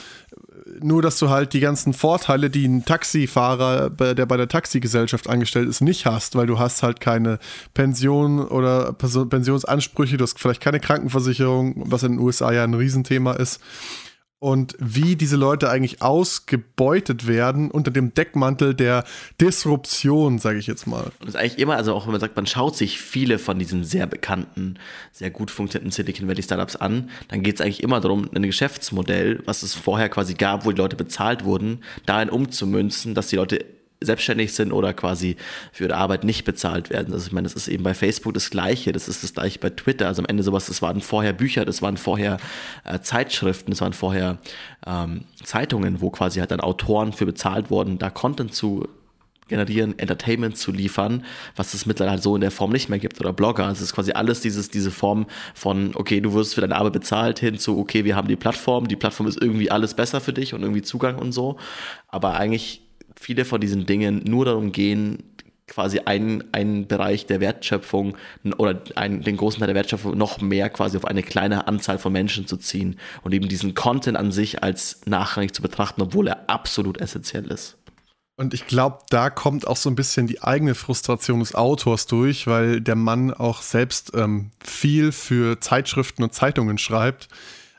nur, 0.80 1.02
dass 1.02 1.18
du 1.18 1.30
halt 1.30 1.52
die 1.52 1.60
ganzen 1.60 1.92
Vorteile, 1.92 2.50
die 2.50 2.66
ein 2.66 2.84
Taxifahrer, 2.84 3.90
der 3.90 4.26
bei 4.26 4.36
der 4.36 4.48
Taxigesellschaft 4.48 5.28
angestellt 5.28 5.68
ist, 5.68 5.80
nicht 5.80 6.06
hast, 6.06 6.36
weil 6.36 6.46
du 6.46 6.58
hast 6.58 6.82
halt 6.82 7.00
keine 7.00 7.38
Pension 7.74 8.46
oder 8.46 8.92
Pensionsansprüche, 8.92 10.16
du 10.16 10.24
hast 10.24 10.38
vielleicht 10.38 10.62
keine 10.62 10.80
Krankenversicherung, 10.80 11.74
was 11.86 12.02
in 12.02 12.12
den 12.12 12.20
USA 12.20 12.52
ja 12.52 12.64
ein 12.64 12.74
Riesenthema 12.74 13.32
ist 13.32 13.60
und 14.40 14.76
wie 14.78 15.16
diese 15.16 15.36
Leute 15.36 15.68
eigentlich 15.68 16.00
ausgebeutet 16.00 17.26
werden 17.26 17.70
unter 17.70 17.90
dem 17.90 18.14
Deckmantel 18.14 18.74
der 18.74 19.04
Disruption, 19.40 20.38
sage 20.38 20.58
ich 20.58 20.68
jetzt 20.68 20.86
mal. 20.86 21.04
Und 21.04 21.22
das 21.22 21.30
ist 21.30 21.36
eigentlich 21.36 21.58
immer, 21.58 21.76
also 21.76 21.94
auch 21.94 22.06
wenn 22.06 22.12
man 22.12 22.20
sagt, 22.20 22.36
man 22.36 22.46
schaut 22.46 22.76
sich 22.76 23.00
viele 23.00 23.38
von 23.38 23.58
diesen 23.58 23.82
sehr 23.82 24.06
bekannten, 24.06 24.78
sehr 25.12 25.30
gut 25.30 25.50
funktionierenden 25.50 25.92
Silicon 25.92 26.28
Valley 26.28 26.42
Startups 26.42 26.76
an, 26.76 27.10
dann 27.28 27.42
geht 27.42 27.56
es 27.56 27.60
eigentlich 27.60 27.82
immer 27.82 28.00
darum, 28.00 28.30
ein 28.32 28.42
Geschäftsmodell, 28.42 29.42
was 29.44 29.64
es 29.64 29.74
vorher 29.74 30.08
quasi 30.08 30.34
gab, 30.34 30.64
wo 30.64 30.70
die 30.70 30.80
Leute 30.80 30.96
bezahlt 30.96 31.44
wurden, 31.44 31.82
dahin 32.06 32.28
umzumünzen, 32.28 33.14
dass 33.14 33.28
die 33.28 33.36
Leute 33.36 33.64
selbstständig 34.00 34.52
sind 34.52 34.72
oder 34.72 34.94
quasi 34.94 35.36
für 35.72 35.84
ihre 35.84 35.96
Arbeit 35.96 36.24
nicht 36.24 36.44
bezahlt 36.44 36.90
werden. 36.90 37.12
Also 37.12 37.26
ich 37.26 37.32
meine, 37.32 37.46
das 37.46 37.54
ist 37.54 37.68
eben 37.68 37.82
bei 37.82 37.94
Facebook 37.94 38.34
das 38.34 38.50
Gleiche, 38.50 38.92
das 38.92 39.08
ist 39.08 39.22
das 39.22 39.34
Gleiche 39.34 39.58
bei 39.58 39.70
Twitter. 39.70 40.06
Also 40.06 40.22
am 40.22 40.26
Ende 40.26 40.42
sowas, 40.42 40.66
das 40.66 40.82
waren 40.82 41.00
vorher 41.00 41.32
Bücher, 41.32 41.64
das 41.64 41.82
waren 41.82 41.96
vorher 41.96 42.38
äh, 42.84 43.00
Zeitschriften, 43.00 43.70
das 43.70 43.80
waren 43.80 43.92
vorher 43.92 44.38
ähm, 44.86 45.24
Zeitungen, 45.42 46.00
wo 46.00 46.10
quasi 46.10 46.38
halt 46.40 46.50
dann 46.50 46.60
Autoren 46.60 47.12
für 47.12 47.26
bezahlt 47.26 47.70
wurden, 47.70 47.98
da 47.98 48.10
Content 48.10 48.54
zu 48.54 48.88
generieren, 49.48 49.98
Entertainment 49.98 50.56
zu 50.56 50.70
liefern, 50.70 51.24
was 51.56 51.74
es 51.74 51.86
mittlerweile 51.86 52.12
halt 52.12 52.22
so 52.22 52.34
in 52.34 52.40
der 52.40 52.50
Form 52.50 52.70
nicht 52.70 52.88
mehr 52.88 52.98
gibt 52.98 53.18
oder 53.20 53.32
Blogger. 53.32 53.64
Also 53.64 53.78
es 53.78 53.88
ist 53.88 53.94
quasi 53.94 54.12
alles 54.12 54.40
dieses, 54.40 54.70
diese 54.70 54.90
Form 54.90 55.26
von, 55.54 55.92
okay, 55.94 56.20
du 56.20 56.34
wirst 56.34 56.54
für 56.54 56.60
deine 56.60 56.76
Arbeit 56.76 56.92
bezahlt, 56.92 57.38
hin 57.40 57.58
zu, 57.58 57.78
okay, 57.78 58.04
wir 58.04 58.14
haben 58.14 58.28
die 58.28 58.36
Plattform, 58.36 58.86
die 58.86 58.96
Plattform 58.96 59.26
ist 59.26 59.40
irgendwie 59.40 59.70
alles 59.70 59.94
besser 59.94 60.20
für 60.20 60.32
dich 60.32 60.54
und 60.54 60.62
irgendwie 60.62 60.82
Zugang 60.82 61.18
und 61.18 61.32
so. 61.32 61.56
Aber 62.08 62.34
eigentlich 62.34 62.82
viele 63.20 63.44
von 63.44 63.60
diesen 63.60 63.86
Dingen 63.86 64.22
nur 64.24 64.44
darum 64.44 64.72
gehen, 64.72 65.22
quasi 65.66 66.00
einen, 66.00 66.42
einen 66.52 66.88
Bereich 66.88 67.26
der 67.26 67.40
Wertschöpfung 67.40 68.16
oder 68.56 68.80
einen, 68.96 69.22
den 69.22 69.36
großen 69.36 69.60
Teil 69.60 69.68
der 69.68 69.76
Wertschöpfung 69.76 70.16
noch 70.16 70.40
mehr 70.40 70.70
quasi 70.70 70.96
auf 70.96 71.04
eine 71.04 71.22
kleine 71.22 71.68
Anzahl 71.68 71.98
von 71.98 72.12
Menschen 72.12 72.46
zu 72.46 72.56
ziehen 72.56 72.98
und 73.22 73.32
eben 73.32 73.48
diesen 73.48 73.74
Content 73.74 74.16
an 74.16 74.32
sich 74.32 74.62
als 74.62 75.00
nachrangig 75.06 75.52
zu 75.52 75.62
betrachten, 75.62 76.02
obwohl 76.02 76.28
er 76.28 76.48
absolut 76.48 76.98
essentiell 77.00 77.46
ist. 77.50 77.76
Und 78.36 78.54
ich 78.54 78.68
glaube, 78.68 78.98
da 79.10 79.30
kommt 79.30 79.66
auch 79.66 79.76
so 79.76 79.90
ein 79.90 79.96
bisschen 79.96 80.28
die 80.28 80.42
eigene 80.42 80.76
Frustration 80.76 81.40
des 81.40 81.56
Autors 81.56 82.06
durch, 82.06 82.46
weil 82.46 82.80
der 82.80 82.94
Mann 82.94 83.34
auch 83.34 83.62
selbst 83.62 84.12
ähm, 84.14 84.52
viel 84.64 85.10
für 85.10 85.58
Zeitschriften 85.60 86.22
und 86.22 86.32
Zeitungen 86.32 86.78
schreibt. 86.78 87.28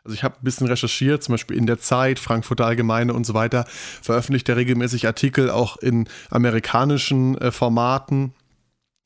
Also 0.09 0.17
ich 0.17 0.23
habe 0.23 0.37
ein 0.37 0.43
bisschen 0.43 0.65
recherchiert, 0.65 1.21
zum 1.21 1.33
Beispiel 1.33 1.55
in 1.55 1.67
der 1.67 1.77
Zeit, 1.77 2.17
Frankfurter 2.17 2.65
Allgemeine 2.65 3.13
und 3.13 3.27
so 3.27 3.35
weiter, 3.35 3.65
veröffentlicht 4.01 4.49
er 4.49 4.55
regelmäßig 4.55 5.05
Artikel 5.05 5.51
auch 5.51 5.77
in 5.77 6.09
amerikanischen 6.31 7.37
äh, 7.37 7.51
Formaten. 7.51 8.33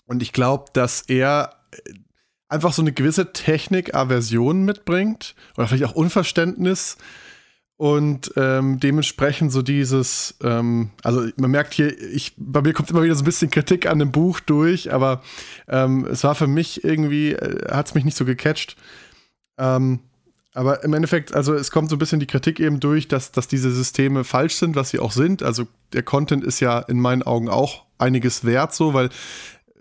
Und 0.05 0.23
ich 0.23 0.31
glaube, 0.31 0.67
dass 0.71 1.01
er 1.01 1.55
äh, 1.71 1.93
einfach 2.47 2.71
so 2.71 2.81
eine 2.81 2.93
gewisse 2.93 3.33
Technik-Aversion 3.33 4.63
mitbringt 4.63 5.35
oder 5.57 5.67
vielleicht 5.67 5.83
auch 5.83 5.95
Unverständnis 5.95 6.95
und 7.75 8.31
ähm, 8.37 8.79
dementsprechend 8.79 9.51
so 9.51 9.61
dieses, 9.61 10.37
ähm, 10.41 10.91
also 11.03 11.27
man 11.35 11.51
merkt 11.51 11.73
hier, 11.73 11.99
ich, 12.13 12.33
bei 12.37 12.61
mir 12.61 12.71
kommt 12.71 12.91
immer 12.91 13.03
wieder 13.03 13.15
so 13.15 13.23
ein 13.23 13.25
bisschen 13.25 13.51
Kritik 13.51 13.87
an 13.87 13.99
dem 13.99 14.13
Buch 14.13 14.39
durch, 14.39 14.93
aber 14.93 15.21
ähm, 15.67 16.05
es 16.05 16.23
war 16.23 16.33
für 16.33 16.47
mich 16.47 16.85
irgendwie, 16.85 17.33
äh, 17.33 17.73
hat 17.73 17.87
es 17.87 17.93
mich 17.93 18.05
nicht 18.05 18.15
so 18.15 18.23
gecatcht. 18.23 18.77
Ähm, 19.57 19.99
aber 20.53 20.83
im 20.83 20.93
Endeffekt, 20.93 21.33
also 21.33 21.53
es 21.53 21.71
kommt 21.71 21.89
so 21.89 21.95
ein 21.95 21.99
bisschen 21.99 22.19
die 22.19 22.27
Kritik 22.27 22.59
eben 22.59 22.79
durch, 22.79 23.07
dass, 23.07 23.31
dass 23.31 23.47
diese 23.47 23.71
Systeme 23.71 24.23
falsch 24.23 24.55
sind, 24.55 24.75
was 24.75 24.89
sie 24.89 24.99
auch 24.99 25.11
sind. 25.11 25.41
Also 25.41 25.65
der 25.93 26.03
Content 26.03 26.43
ist 26.43 26.59
ja 26.59 26.79
in 26.79 26.99
meinen 26.99 27.23
Augen 27.23 27.49
auch 27.49 27.85
einiges 27.97 28.45
wert, 28.45 28.73
so, 28.73 28.93
weil 28.93 29.09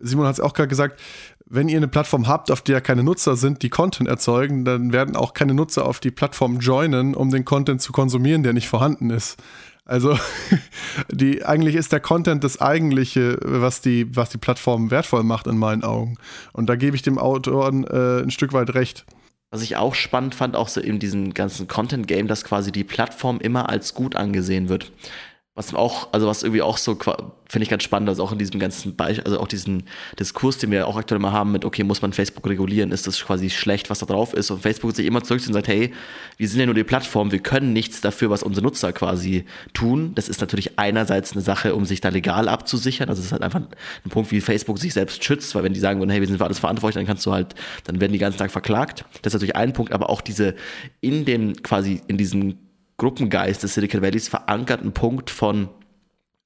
Simon 0.00 0.26
hat 0.26 0.35
es 0.35 0.41
auch 0.41 0.55
gerade 0.55 0.69
gesagt, 0.69 1.00
wenn 1.47 1.69
ihr 1.69 1.76
eine 1.76 1.88
Plattform 1.88 2.26
habt, 2.26 2.50
auf 2.50 2.62
der 2.62 2.81
keine 2.81 3.02
Nutzer 3.02 3.37
sind, 3.37 3.62
die 3.62 3.69
Content 3.69 4.09
erzeugen, 4.09 4.64
dann 4.64 4.95
werden 4.95 5.17
auch 5.17 5.35
keine 5.35 5.52
Nutzer 5.52 5.85
auf 5.85 6.00
die 6.00 6.11
Plattform 6.11 6.61
joinen, 6.61 7.14
um 7.14 7.31
den 7.31 7.45
Content 7.45 7.83
zu 7.83 7.93
konsumieren, 7.93 8.43
der 8.43 8.55
nicht 8.55 8.69
vorhanden 8.69 9.11
ist. 9.11 9.37
Also 9.85 10.19
die, 11.12 11.45
eigentlich 11.45 11.75
ist 11.75 11.93
der 11.93 12.00
Content 12.00 12.43
das 12.45 12.59
eigentliche, 12.59 13.38
was 13.43 13.83
die, 13.83 14.17
was 14.17 14.31
die 14.31 14.38
Plattform 14.38 14.91
wertvoll 14.91 15.25
macht 15.25 15.47
in 15.47 15.59
meinen 15.59 15.85
Augen. 15.85 16.17
Und 16.55 16.71
da 16.71 16.76
gebe 16.76 16.97
ich 16.97 17.02
dem 17.02 17.19
Autoren 17.19 17.85
äh, 17.85 18.23
ein 18.23 18.31
Stück 18.31 18.55
weit 18.55 18.73
recht. 18.73 19.05
Was 19.52 19.61
ich 19.61 19.76
auch 19.76 19.94
spannend 19.94 20.35
fand, 20.35 20.56
auch 20.56 20.68
so 20.68 20.80
in 20.80 20.99
diesem 20.99 21.35
ganzen 21.35 21.68
Content-Game, 21.68 22.26
dass 22.26 22.42
quasi 22.42 22.73
die 22.73 22.85
Plattform 22.85 23.38
immer 23.38 23.68
als 23.68 23.92
gut 23.92 24.16
angesehen 24.16 24.71
wird. 24.71 24.90
Was 25.54 25.75
auch, 25.75 26.11
also 26.12 26.26
was 26.26 26.42
irgendwie 26.44 26.62
auch 26.62 26.78
so, 26.78 26.94
finde 26.94 27.62
ich 27.64 27.68
ganz 27.68 27.82
spannend, 27.82 28.09
also 28.09 28.25
auch 28.25 28.32
in 28.32 28.38
diesem 28.38 28.59
ganzen 28.59 28.97
Beispiel, 28.97 29.23
also 29.25 29.38
auch 29.38 29.47
diesen 29.47 29.82
Diskurs, 30.18 30.56
den 30.56 30.71
wir 30.71 30.88
auch 30.88 30.97
aktuell 30.97 31.18
mal 31.18 31.32
haben 31.32 31.52
mit, 31.52 31.66
okay, 31.66 31.85
muss 31.85 32.00
man 32.00 32.14
Facebook 32.14 32.49
regulieren, 32.49 32.90
ist 32.90 33.06
das 33.06 33.23
quasi 33.23 33.50
schlecht, 33.50 33.90
was 33.90 33.99
da 33.99 34.06
drauf 34.06 34.32
ist 34.32 34.50
und 34.50 34.62
Facebook 34.62 34.97
sich 34.97 35.04
immer 35.04 35.23
zurückzieht 35.23 35.50
und 35.50 35.54
sagt, 35.54 35.68
hey, 35.68 35.92
wir 36.38 36.49
sind 36.49 36.59
ja 36.59 36.64
nur 36.64 36.75
die 36.75 36.85
Plattform, 36.85 37.32
wir 37.32 37.40
können 37.40 37.75
nichts 37.75 38.00
dafür, 38.00 38.30
was 38.30 38.42
unsere 38.42 38.64
Nutzer 38.64 38.94
quasi 38.94 39.44
tun. 39.75 40.12
Das 40.14 40.30
ist 40.30 40.40
natürlich 40.40 40.78
einerseits 40.78 41.32
eine 41.32 41.42
Sache, 41.42 41.75
um 41.75 41.85
sich 41.85 42.00
da 42.00 42.09
legal 42.09 42.49
abzusichern, 42.49 43.11
also 43.11 43.21
es 43.21 43.26
ist 43.26 43.32
halt 43.32 43.42
einfach 43.42 43.61
ein 43.61 44.11
Punkt, 44.11 44.30
wie 44.30 44.40
Facebook 44.40 44.78
sich 44.78 44.94
selbst 44.94 45.23
schützt, 45.23 45.54
weil 45.54 45.64
wenn 45.64 45.75
die 45.75 45.80
sagen 45.80 46.00
würden, 46.00 46.09
hey, 46.09 46.21
wir 46.21 46.28
sind 46.28 46.38
für 46.38 46.47
alles 46.47 46.61
verantwortlich, 46.61 46.94
dann 46.94 47.06
kannst 47.06 47.26
du 47.26 47.32
halt, 47.32 47.54
dann 47.85 48.00
werden 48.00 48.12
die 48.12 48.18
ganzen 48.18 48.38
Tag 48.38 48.52
verklagt. 48.52 49.04
Das 49.21 49.35
ist 49.35 49.35
natürlich 49.35 49.56
ein 49.56 49.75
Punkt, 49.75 49.92
aber 49.92 50.09
auch 50.09 50.23
diese, 50.23 50.54
in 51.02 51.26
den, 51.26 51.62
quasi 51.62 52.00
in 52.06 52.16
diesen 52.16 52.62
Gruppengeist 52.96 53.62
des 53.62 53.75
Silicon 53.75 54.02
Valleys 54.02 54.28
verankerten 54.28 54.92
Punkt 54.92 55.30
von, 55.30 55.68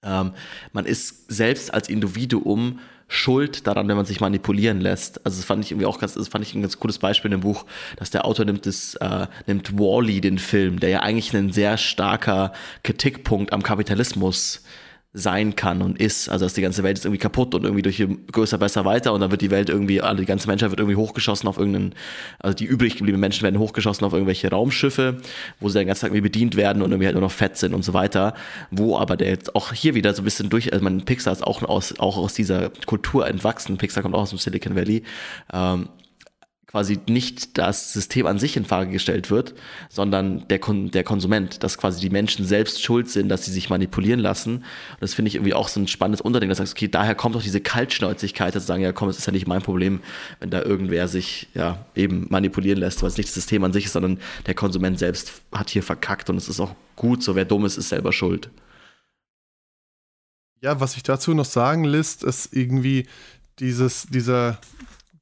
ähm, 0.03 0.33
man 0.73 0.87
ist 0.87 1.31
selbst 1.31 1.73
als 1.73 1.89
Individuum 1.89 2.81
schuld 3.09 3.67
daran, 3.67 3.87
wenn 3.89 3.97
man 3.97 4.07
sich 4.07 4.21
manipulieren 4.21 4.81
lässt. 4.81 5.25
Also 5.25 5.39
das 5.39 5.45
fand 5.45 5.65
ich 5.65 5.71
irgendwie 5.71 5.87
auch 5.87 5.99
ganz, 5.99 6.15
das 6.15 6.29
fand 6.29 6.45
ich 6.45 6.55
ein 6.55 6.63
ganz 6.63 6.79
cooles 6.79 6.99
Beispiel 6.99 7.31
in 7.31 7.39
dem 7.39 7.43
Buch, 7.43 7.65
dass 7.97 8.11
der 8.11 8.25
Autor 8.25 8.45
nimmt 8.45 8.67
das, 8.67 8.95
äh, 8.97 9.27
nimmt 9.47 9.79
Wally, 9.79 10.21
den 10.21 10.39
Film, 10.39 10.81
der 10.81 10.91
ja 10.91 11.01
eigentlich 11.01 11.33
ein 11.35 11.53
sehr 11.53 11.77
starker 11.77 12.53
Kritikpunkt 12.83 13.53
am 13.53 13.63
Kapitalismus 13.63 14.63
sein 15.19 15.57
kann 15.57 15.81
und 15.81 15.99
ist. 15.99 16.29
Also 16.29 16.45
dass 16.45 16.53
die 16.53 16.61
ganze 16.61 16.83
Welt 16.83 16.99
ist 16.99 17.07
irgendwie 17.07 17.19
kaputt 17.19 17.55
und 17.55 17.65
irgendwie 17.65 17.81
durch 17.81 18.07
größer, 18.31 18.59
besser, 18.59 18.85
weiter 18.85 19.15
und 19.15 19.21
dann 19.23 19.31
wird 19.31 19.41
die 19.41 19.51
Welt 19.51 19.71
irgendwie, 19.71 20.03
also 20.03 20.21
die 20.21 20.27
ganze 20.27 20.47
Menschheit 20.47 20.71
wird 20.71 20.81
irgendwie 20.81 20.97
hochgeschossen 20.97 21.49
auf 21.49 21.57
irgendeinen, 21.57 21.95
also 22.39 22.55
die 22.55 22.67
übrig 22.67 22.97
gebliebenen 22.99 23.23
Menschen 23.23 23.43
werden 23.43 23.59
hochgeschossen 23.59 24.07
auf 24.07 24.13
irgendwelche 24.13 24.51
Raumschiffe, 24.51 25.17
wo 25.59 25.71
sie 25.71 25.79
den 25.79 25.89
ganzen 25.89 26.03
Tag 26.03 26.11
irgendwie 26.11 26.21
bedient 26.21 26.57
werden 26.57 26.83
und 26.83 26.91
irgendwie 26.91 27.07
halt 27.07 27.15
nur 27.15 27.23
noch 27.23 27.33
fett 27.33 27.57
sind 27.57 27.73
und 27.73 27.83
so 27.83 27.95
weiter. 27.95 28.35
Wo 28.71 28.99
aber 28.99 29.17
der 29.17 29.29
jetzt 29.29 29.55
auch 29.55 29.73
hier 29.73 29.95
wieder 29.95 30.13
so 30.13 30.21
ein 30.21 30.27
bisschen 30.27 30.51
durch, 30.51 30.71
also 30.75 30.85
man 30.85 31.07
Pixar 31.07 31.33
ist 31.33 31.43
auch 31.43 31.63
aus, 31.63 31.99
auch 31.99 32.19
aus 32.19 32.35
dieser 32.35 32.71
Kultur 32.85 33.27
entwachsen. 33.27 33.79
Pixar 33.79 34.03
kommt 34.03 34.15
auch 34.15 34.23
aus 34.23 34.31
dem 34.31 34.39
Silicon 34.39 34.77
Valley. 34.77 35.03
Ähm, 35.51 35.89
quasi 36.77 36.99
nicht 37.09 37.57
das 37.57 37.95
System 37.95 38.27
an 38.27 38.39
sich 38.39 38.55
in 38.55 38.67
Frage 38.67 38.91
gestellt 38.91 39.31
wird, 39.31 39.55
sondern 39.89 40.47
der, 40.49 40.59
Kon 40.59 40.91
der 40.91 41.05
Konsument, 41.05 41.63
dass 41.63 41.79
quasi 41.79 42.03
die 42.03 42.11
Menschen 42.11 42.45
selbst 42.45 42.83
schuld 42.83 43.09
sind, 43.09 43.31
dass 43.31 43.47
sie 43.47 43.51
sich 43.51 43.71
manipulieren 43.71 44.21
lassen. 44.21 44.57
Und 44.57 44.65
das 45.01 45.15
finde 45.15 45.31
ich 45.31 45.37
irgendwie 45.37 45.55
auch 45.55 45.69
so 45.69 45.81
ein 45.81 45.89
spannendes 45.89 46.21
Unterding, 46.21 46.51
dass 46.51 46.59
du 46.59 46.65
sagst, 46.65 46.75
okay, 46.77 46.89
daher 46.89 47.15
kommt 47.15 47.35
doch 47.35 47.43
diese 47.43 47.63
Kaltschnäuzigkeit, 47.63 48.55
dass 48.55 48.65
sie 48.65 48.67
sagen, 48.67 48.83
ja 48.83 48.93
komm, 48.93 49.09
es 49.09 49.17
ist 49.17 49.25
ja 49.25 49.33
nicht 49.33 49.47
mein 49.47 49.63
Problem, 49.63 50.01
wenn 50.39 50.51
da 50.51 50.61
irgendwer 50.61 51.09
sich 51.09 51.49
ja 51.55 51.87
eben 51.95 52.27
manipulieren 52.29 52.79
lässt, 52.79 53.01
weil 53.01 53.09
es 53.09 53.17
nicht 53.17 53.31
das 53.31 53.35
System 53.37 53.65
an 53.65 53.73
sich 53.73 53.87
ist, 53.87 53.95
sondern 53.95 54.19
der 54.45 54.53
Konsument 54.53 54.99
selbst 54.99 55.41
hat 55.53 55.71
hier 55.71 55.83
verkackt 55.83 56.29
und 56.29 56.37
es 56.37 56.47
ist 56.47 56.61
auch 56.61 56.75
gut 56.95 57.23
so, 57.23 57.35
wer 57.35 57.47
dumm 57.47 57.65
ist, 57.65 57.79
ist 57.79 57.89
selber 57.89 58.13
schuld. 58.13 58.51
Ja, 60.61 60.79
was 60.79 60.95
ich 60.99 61.03
dazu 61.03 61.33
noch 61.33 61.47
sagen 61.47 61.85
lässt, 61.85 62.23
ist 62.23 62.53
irgendwie 62.53 63.07
dieses, 63.61 64.09
dieser, 64.11 64.61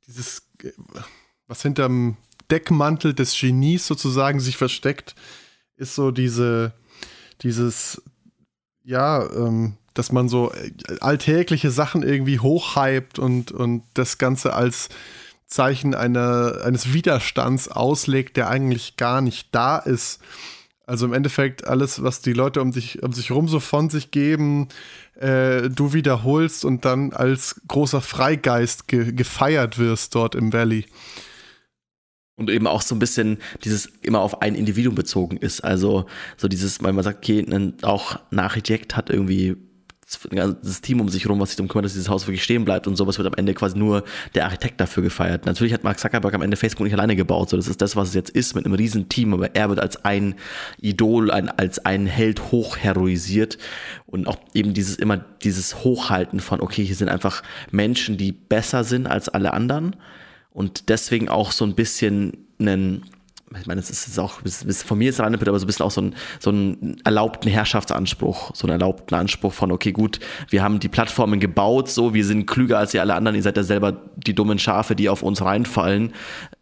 dieses 0.08 0.42
was 1.46 1.62
hinterm 1.62 2.16
Deckmantel 2.50 3.14
des 3.14 3.38
Genies 3.38 3.86
sozusagen 3.86 4.40
sich 4.40 4.56
versteckt, 4.56 5.14
ist 5.76 5.94
so 5.94 6.10
diese, 6.10 6.72
dieses, 7.42 8.02
ja, 8.82 9.24
ähm, 9.32 9.76
dass 9.94 10.12
man 10.12 10.28
so 10.28 10.52
äh, 10.52 10.72
alltägliche 11.00 11.70
Sachen 11.70 12.02
irgendwie 12.02 12.40
hochhypt 12.40 13.18
und, 13.18 13.52
und 13.52 13.84
das 13.94 14.18
Ganze 14.18 14.54
als 14.54 14.88
Zeichen 15.46 15.94
einer, 15.94 16.62
eines 16.64 16.92
Widerstands 16.92 17.68
auslegt, 17.68 18.36
der 18.36 18.48
eigentlich 18.48 18.96
gar 18.96 19.20
nicht 19.20 19.48
da 19.52 19.78
ist. 19.78 20.20
Also 20.86 21.06
im 21.06 21.14
Endeffekt 21.14 21.66
alles, 21.66 22.02
was 22.02 22.20
die 22.20 22.34
Leute 22.34 22.60
um, 22.60 22.72
dich, 22.72 23.02
um 23.02 23.12
sich 23.12 23.30
rum 23.30 23.48
so 23.48 23.58
von 23.58 23.88
sich 23.88 24.10
geben, 24.10 24.68
äh, 25.14 25.70
du 25.70 25.94
wiederholst 25.94 26.64
und 26.64 26.84
dann 26.84 27.12
als 27.12 27.60
großer 27.68 28.02
Freigeist 28.02 28.88
ge 28.88 29.12
gefeiert 29.12 29.78
wirst 29.78 30.14
dort 30.14 30.34
im 30.34 30.52
Valley. 30.52 30.84
Und 32.36 32.50
eben 32.50 32.66
auch 32.66 32.82
so 32.82 32.96
ein 32.96 32.98
bisschen 32.98 33.38
dieses 33.62 33.86
immer 34.02 34.20
auf 34.20 34.42
ein 34.42 34.56
Individuum 34.56 34.96
bezogen 34.96 35.36
ist. 35.36 35.62
Also 35.62 36.06
so 36.36 36.48
dieses, 36.48 36.82
weil 36.82 36.92
man 36.92 37.04
sagt, 37.04 37.18
okay, 37.18 37.46
auch 37.82 38.18
ein 38.32 38.40
Architekt 38.40 38.96
hat 38.96 39.08
irgendwie 39.08 39.56
das 40.30 40.80
Team 40.80 41.00
um 41.00 41.08
sich 41.08 41.24
herum, 41.24 41.40
was 41.40 41.50
sich 41.50 41.56
darum 41.56 41.68
kümmert, 41.68 41.86
dass 41.86 41.92
dieses 41.94 42.08
Haus 42.08 42.26
wirklich 42.26 42.42
stehen 42.42 42.64
bleibt 42.64 42.86
und 42.86 42.96
sowas 42.96 43.18
wird 43.18 43.26
am 43.26 43.34
Ende 43.34 43.54
quasi 43.54 43.78
nur 43.78 44.04
der 44.34 44.44
Architekt 44.44 44.80
dafür 44.80 45.02
gefeiert. 45.02 45.46
Natürlich 45.46 45.72
hat 45.72 45.84
Mark 45.84 45.98
Zuckerberg 45.98 46.34
am 46.34 46.42
Ende 46.42 46.56
Facebook 46.56 46.84
nicht 46.84 46.92
alleine 46.92 47.16
gebaut, 47.16 47.50
so 47.50 47.56
das 47.56 47.68
ist 47.68 47.80
das, 47.80 47.96
was 47.96 48.08
es 48.08 48.14
jetzt 48.14 48.30
ist, 48.30 48.54
mit 48.54 48.66
einem 48.66 48.74
riesen 48.74 49.08
Team, 49.08 49.32
aber 49.32 49.54
er 49.54 49.68
wird 49.68 49.80
als 49.80 50.04
ein 50.04 50.34
Idol, 50.80 51.30
ein, 51.30 51.48
als 51.48 51.84
ein 51.84 52.06
Held 52.06 52.52
hochheroisiert 52.52 53.58
und 54.06 54.26
auch 54.26 54.36
eben 54.52 54.74
dieses 54.74 54.96
immer 54.96 55.18
dieses 55.42 55.84
Hochhalten 55.84 56.40
von, 56.40 56.60
okay, 56.60 56.84
hier 56.84 56.96
sind 56.96 57.08
einfach 57.08 57.42
Menschen, 57.70 58.16
die 58.16 58.32
besser 58.32 58.84
sind 58.84 59.06
als 59.06 59.28
alle 59.28 59.52
anderen 59.52 59.96
und 60.54 60.88
deswegen 60.88 61.28
auch 61.28 61.52
so 61.52 61.66
ein 61.66 61.74
bisschen 61.74 62.46
einen 62.58 63.04
ich 63.60 63.66
meine, 63.66 63.80
es 63.80 63.90
ist 63.90 64.18
auch 64.18 64.40
von 64.84 64.98
mir 64.98 65.10
ist 65.10 65.20
es 65.20 65.20
aber 65.20 65.58
so 65.60 65.64
ein 65.64 65.66
bisschen 65.66 65.86
auch 65.86 65.90
so, 65.92 66.00
ein, 66.00 66.16
so 66.40 66.50
einen 66.50 66.96
erlaubten 67.04 67.48
Herrschaftsanspruch, 67.48 68.50
so 68.52 68.66
einen 68.66 68.72
erlaubten 68.72 69.14
Anspruch 69.14 69.52
von, 69.52 69.70
okay, 69.70 69.92
gut, 69.92 70.18
wir 70.50 70.60
haben 70.64 70.80
die 70.80 70.88
Plattformen 70.88 71.38
gebaut, 71.38 71.88
so, 71.88 72.14
wir 72.14 72.24
sind 72.24 72.46
klüger 72.46 72.78
als 72.78 72.94
ihr 72.94 73.00
alle 73.00 73.14
anderen, 73.14 73.36
ihr 73.36 73.44
seid 73.44 73.56
ja 73.56 73.62
selber 73.62 73.92
die 74.16 74.34
dummen 74.34 74.58
Schafe, 74.58 74.96
die 74.96 75.08
auf 75.08 75.22
uns 75.22 75.40
reinfallen, 75.40 76.14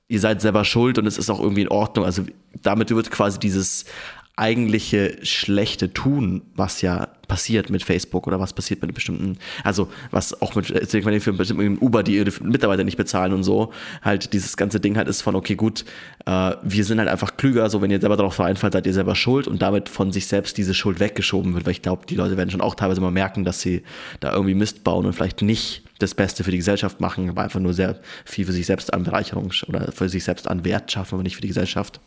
ihr 0.09 0.21
seid 0.21 0.43
selber 0.43 0.67
schuld 0.67 0.99
und 0.99 1.07
es 1.07 1.17
ist 1.17 1.31
auch 1.31 1.41
irgendwie 1.41 1.63
in 1.63 1.69
Ordnung. 1.69 2.05
Also 2.05 2.25
damit 2.61 2.91
wird 2.91 3.11
quasi 3.11 3.39
dieses 3.39 3.87
eigentliche 4.37 5.19
schlechte 5.23 5.93
Tun, 5.93 6.43
was 6.55 6.81
ja 6.81 7.09
passiert 7.29 7.69
mit 7.69 7.83
Facebook 7.83 8.27
oder 8.27 8.41
was 8.41 8.55
passiert 8.55 8.81
mit 8.81 8.95
bestimmten, 8.95 9.39
also 9.62 9.89
was 10.11 10.41
auch 10.41 10.55
mit 10.55 10.67
für 10.67 11.33
bestimmten 11.33 11.79
Uber, 11.79 12.03
die 12.03 12.17
ihre 12.17 12.31
Mitarbeiter 12.43 12.83
nicht 12.83 12.97
bezahlen 12.97 13.35
und 13.35 13.43
so, 13.43 13.73
halt 14.01 14.33
dieses 14.33 14.57
ganze 14.57 14.81
Ding 14.81 14.97
halt 14.97 15.07
ist 15.07 15.21
von, 15.21 15.35
okay, 15.35 15.55
gut, 15.55 15.85
äh, 16.25 16.53
wir 16.62 16.85
sind 16.85 16.99
halt 16.99 17.11
einfach 17.11 17.37
klüger, 17.37 17.69
so 17.69 17.83
wenn 17.83 17.91
ihr 17.91 18.01
selber 18.01 18.17
darauf 18.17 18.35
vereinfallt, 18.35 18.73
seid 18.73 18.87
ihr 18.87 18.95
selber 18.95 19.15
schuld 19.15 19.47
und 19.47 19.61
damit 19.61 19.91
von 19.91 20.12
sich 20.12 20.27
selbst 20.27 20.57
diese 20.57 20.73
Schuld 20.73 20.99
weggeschoben 20.99 21.55
wird, 21.55 21.67
weil 21.67 21.73
ich 21.73 21.83
glaube, 21.83 22.07
die 22.07 22.17
Leute 22.17 22.39
werden 22.39 22.51
schon 22.51 22.62
auch 22.62 22.75
teilweise 22.75 23.03
mal 23.03 23.11
merken, 23.11 23.45
dass 23.45 23.61
sie 23.61 23.83
da 24.21 24.33
irgendwie 24.33 24.55
Mist 24.55 24.83
bauen 24.83 25.05
und 25.05 25.12
vielleicht 25.12 25.43
nicht 25.43 25.85
das 25.99 26.15
Beste 26.15 26.43
für 26.43 26.51
die 26.51 26.59
Gesellschaft 26.59 27.01
machen, 27.01 27.29
aber 27.29 27.43
einfach 27.43 27.61
nur 27.61 27.75
sehr 27.75 28.01
viel 28.25 28.47
für 28.47 28.53
sich 28.53 28.67
selbst 28.67 28.93
an 28.93 29.05
Bereicherung 29.05 29.53
oder 29.69 29.93
für 29.93 30.09
sich 30.09 30.25
selbst 30.25 30.49
an 30.49 30.65
Wert 30.65 30.91
schaffen, 30.91 31.15
aber 31.17 31.23
nicht 31.23 31.37
für 31.37 31.43
die 31.43 31.49
Gesellschaft. 31.49 32.01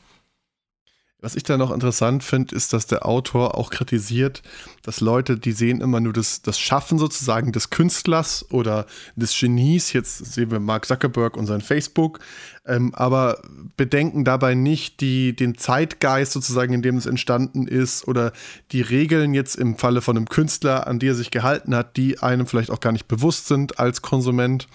Was 1.25 1.36
ich 1.36 1.41
da 1.41 1.58
noch 1.58 1.72
interessant 1.72 2.24
finde, 2.24 2.55
ist, 2.55 2.72
dass 2.72 2.86
der 2.86 3.03
Autor 3.03 3.58
auch 3.58 3.72
kritisiert, 3.72 4.44
dass 4.84 5.01
Leute, 5.01 5.39
die 5.39 5.53
sehen 5.53 5.82
immer 5.82 6.00
nur 6.00 6.13
das, 6.13 6.44
das 6.44 6.60
Schaffen 6.60 7.00
sozusagen 7.00 7.51
des 7.51 7.72
Künstlers 7.72 8.46
oder 8.51 8.86
des 9.15 9.36
Genies. 9.36 9.91
Jetzt 9.91 10.24
sehen 10.24 10.51
wir 10.51 10.60
Mark 10.60 10.86
Zuckerberg 10.86 11.36
und 11.36 11.48
sein 11.48 11.62
Facebook, 11.62 12.20
ähm, 12.67 12.94
aber 12.94 13.41
bedenken 13.75 14.24
dabei 14.24 14.53
nicht 14.53 15.01
die, 15.01 15.36
den 15.36 15.58
Zeitgeist 15.58 16.32
sozusagen, 16.32 16.74
in 16.74 16.84
dem 16.84 16.96
es 16.96 17.08
entstanden 17.08 17.65
ist 17.65 18.08
oder 18.08 18.32
die 18.72 18.82
Regeln 18.82 19.34
jetzt 19.34 19.55
im 19.55 19.79
Falle 19.79 20.01
von 20.01 20.17
einem 20.17 20.29
Künstler, 20.29 20.86
an 20.86 21.00
die 21.00 21.08
er 21.08 21.15
sich 21.15 21.32
gehalten 21.32 21.74
hat, 21.74 21.98
die 21.98 22.20
einem 22.20 22.46
vielleicht 22.46 22.70
auch 22.70 22.82
gar 22.82 22.91
nicht 22.91 23.08
bewusst 23.08 23.48
sind 23.48 23.79
als 23.79 24.03
Konsument. 24.03 24.67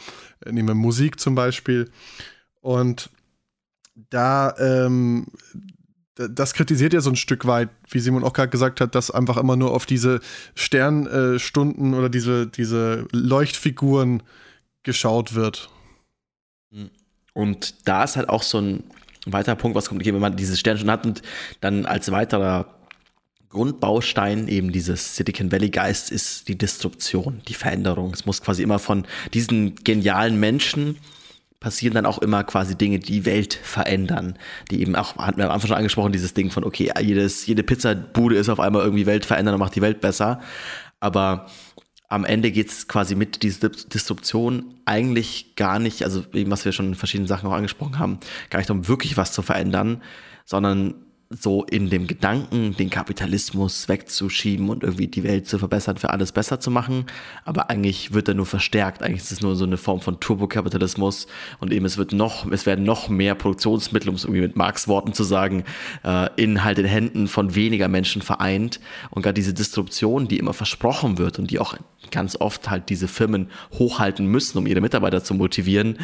Äh, 0.44 0.50
nehmen 0.50 0.66
wir 0.66 0.74
Musik 0.74 1.20
zum 1.20 1.36
Beispiel. 1.36 1.92
Und 2.60 3.08
da 3.94 4.52
ähm, 4.58 5.28
das 6.28 6.54
kritisiert 6.54 6.92
ja 6.92 7.00
so 7.00 7.10
ein 7.10 7.16
Stück 7.16 7.46
weit, 7.46 7.70
wie 7.88 8.00
Simon 8.00 8.24
auch 8.24 8.32
gerade 8.32 8.50
gesagt 8.50 8.80
hat, 8.80 8.94
dass 8.94 9.10
einfach 9.10 9.36
immer 9.36 9.56
nur 9.56 9.72
auf 9.72 9.86
diese 9.86 10.20
Sternstunden 10.54 11.94
oder 11.94 12.08
diese, 12.08 12.46
diese 12.46 13.06
Leuchtfiguren 13.12 14.22
geschaut 14.82 15.34
wird. 15.34 15.70
Und 17.32 17.74
da 17.86 18.04
ist 18.04 18.16
halt 18.16 18.28
auch 18.28 18.42
so 18.42 18.60
ein 18.60 18.84
weiterer 19.26 19.56
Punkt, 19.56 19.76
was 19.76 19.88
kommt, 19.88 20.04
wenn 20.04 20.18
man 20.18 20.36
diese 20.36 20.56
Sternstunden 20.56 20.92
hat 20.92 21.06
und 21.06 21.22
dann 21.60 21.86
als 21.86 22.10
weiterer 22.10 22.74
Grundbaustein 23.48 24.46
eben 24.46 24.70
dieses 24.70 25.16
Silicon 25.16 25.50
Valley 25.50 25.70
Geist 25.70 26.12
ist 26.12 26.48
die 26.48 26.56
Disruption, 26.56 27.42
die 27.48 27.54
Veränderung. 27.54 28.12
Es 28.14 28.24
muss 28.24 28.40
quasi 28.40 28.62
immer 28.62 28.78
von 28.78 29.06
diesen 29.34 29.74
genialen 29.76 30.38
Menschen 30.38 30.98
passieren 31.60 31.94
dann 31.94 32.06
auch 32.06 32.18
immer 32.18 32.42
quasi 32.42 32.76
Dinge, 32.76 32.98
die 32.98 33.26
Welt 33.26 33.54
verändern. 33.54 34.38
Die 34.70 34.80
eben 34.80 34.96
auch, 34.96 35.16
hatten 35.16 35.36
wir 35.38 35.44
am 35.44 35.50
Anfang 35.50 35.68
schon 35.68 35.76
angesprochen, 35.76 36.12
dieses 36.12 36.32
Ding 36.32 36.50
von, 36.50 36.64
okay, 36.64 36.90
jedes, 37.00 37.46
jede 37.46 37.62
Pizzabude 37.62 38.36
ist 38.36 38.48
auf 38.48 38.60
einmal 38.60 38.82
irgendwie 38.82 39.06
Welt 39.06 39.26
verändern 39.26 39.54
und 39.54 39.60
macht 39.60 39.76
die 39.76 39.82
Welt 39.82 40.00
besser. 40.00 40.40
Aber 41.00 41.46
am 42.08 42.24
Ende 42.24 42.50
geht 42.50 42.70
es 42.70 42.88
quasi 42.88 43.14
mit 43.14 43.42
dieser 43.42 43.68
Disruption 43.68 44.74
eigentlich 44.86 45.54
gar 45.54 45.78
nicht, 45.78 46.02
also 46.02 46.24
eben 46.32 46.50
was 46.50 46.64
wir 46.64 46.72
schon 46.72 46.88
in 46.88 46.94
verschiedenen 46.94 47.28
Sachen 47.28 47.48
auch 47.48 47.54
angesprochen 47.54 47.98
haben, 47.98 48.18
gar 48.48 48.58
nicht 48.58 48.70
um 48.70 48.88
wirklich 48.88 49.16
was 49.16 49.32
zu 49.32 49.42
verändern, 49.42 50.02
sondern 50.44 50.94
so 51.32 51.62
in 51.62 51.88
dem 51.90 52.08
Gedanken, 52.08 52.74
den 52.76 52.90
Kapitalismus 52.90 53.88
wegzuschieben 53.88 54.68
und 54.68 54.82
irgendwie 54.82 55.06
die 55.06 55.22
Welt 55.22 55.46
zu 55.46 55.60
verbessern, 55.60 55.96
für 55.96 56.10
alles 56.10 56.32
besser 56.32 56.58
zu 56.58 56.72
machen. 56.72 57.06
Aber 57.44 57.70
eigentlich 57.70 58.12
wird 58.12 58.26
er 58.26 58.34
nur 58.34 58.46
verstärkt. 58.46 59.04
Eigentlich 59.04 59.22
ist 59.22 59.30
es 59.30 59.40
nur 59.40 59.54
so 59.54 59.64
eine 59.64 59.76
Form 59.76 60.00
von 60.00 60.18
Turbokapitalismus 60.18 61.28
und 61.60 61.72
eben 61.72 61.84
es 61.84 61.96
wird 61.96 62.12
noch, 62.12 62.50
es 62.50 62.66
werden 62.66 62.84
noch 62.84 63.08
mehr 63.08 63.36
Produktionsmittel, 63.36 64.08
um 64.08 64.16
es 64.16 64.24
irgendwie 64.24 64.40
mit 64.40 64.56
Marx 64.56 64.88
Worten 64.88 65.12
zu 65.12 65.22
sagen, 65.22 65.62
äh, 66.02 66.28
in 66.34 66.64
halt 66.64 66.78
den 66.78 66.86
Händen 66.86 67.28
von 67.28 67.54
weniger 67.54 67.86
Menschen 67.86 68.22
vereint. 68.22 68.80
Und 69.10 69.22
gerade 69.22 69.34
diese 69.34 69.54
Disruption, 69.54 70.26
die 70.26 70.38
immer 70.38 70.52
versprochen 70.52 71.18
wird 71.18 71.38
und 71.38 71.52
die 71.52 71.60
auch 71.60 71.76
ganz 72.10 72.34
oft 72.40 72.68
halt 72.68 72.88
diese 72.88 73.06
Firmen 73.06 73.50
hochhalten 73.78 74.26
müssen, 74.26 74.58
um 74.58 74.66
ihre 74.66 74.80
Mitarbeiter 74.80 75.22
zu 75.22 75.34
motivieren, 75.34 75.96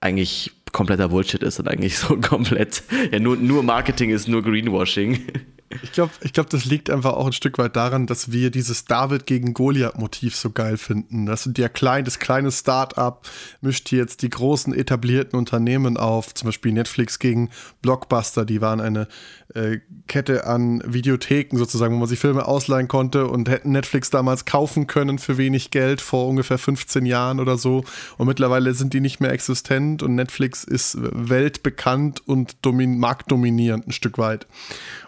eigentlich 0.00 0.52
kompletter 0.72 1.08
Bullshit 1.08 1.42
ist 1.42 1.58
und 1.58 1.68
eigentlich 1.68 1.98
so 1.98 2.16
komplett, 2.20 2.82
ja, 3.12 3.18
nur, 3.18 3.36
nur 3.36 3.62
Marketing 3.62 4.10
ist 4.10 4.28
nur 4.28 4.42
Greenwashing. 4.42 5.20
Ich 5.82 5.92
glaube, 5.92 6.12
ich 6.22 6.32
glaub, 6.32 6.48
das 6.48 6.64
liegt 6.64 6.88
einfach 6.88 7.12
auch 7.12 7.26
ein 7.26 7.32
Stück 7.32 7.58
weit 7.58 7.76
daran, 7.76 8.06
dass 8.06 8.32
wir 8.32 8.50
dieses 8.50 8.86
David 8.86 9.26
gegen 9.26 9.52
Goliath-Motiv 9.52 10.34
so 10.34 10.50
geil 10.50 10.78
finden. 10.78 11.26
Das 11.26 11.42
sind 11.42 11.58
ja 11.58 11.68
klein, 11.68 12.06
das 12.06 12.18
kleine 12.18 12.50
Start-up 12.50 13.28
mischt 13.60 13.88
hier 13.88 13.98
jetzt 13.98 14.22
die 14.22 14.30
großen 14.30 14.72
etablierten 14.72 15.38
Unternehmen 15.38 15.98
auf, 15.98 16.32
zum 16.32 16.46
Beispiel 16.46 16.72
Netflix 16.72 17.18
gegen 17.18 17.50
Blockbuster, 17.82 18.46
die 18.46 18.62
waren 18.62 18.80
eine 18.80 19.08
äh, 19.54 19.78
Kette 20.06 20.46
an 20.46 20.82
Videotheken 20.86 21.56
sozusagen, 21.58 21.94
wo 21.94 21.98
man 21.98 22.08
sich 22.08 22.18
Filme 22.18 22.46
ausleihen 22.46 22.88
konnte 22.88 23.26
und 23.26 23.48
hätten 23.48 23.72
Netflix 23.72 24.10
damals 24.10 24.44
kaufen 24.44 24.86
können 24.86 25.18
für 25.18 25.38
wenig 25.38 25.70
Geld 25.70 26.00
vor 26.00 26.28
ungefähr 26.28 26.58
15 26.58 27.06
Jahren 27.06 27.40
oder 27.40 27.58
so. 27.58 27.84
Und 28.16 28.26
mittlerweile 28.26 28.74
sind 28.74 28.94
die 28.94 29.00
nicht 29.00 29.20
mehr 29.20 29.32
existent 29.32 30.02
und 30.02 30.14
Netflix 30.14 30.64
ist 30.64 30.98
weltbekannt 31.00 32.26
und 32.26 32.56
domin 32.62 32.98
marktdominierend 32.98 33.88
ein 33.88 33.92
Stück 33.92 34.18
weit. 34.18 34.46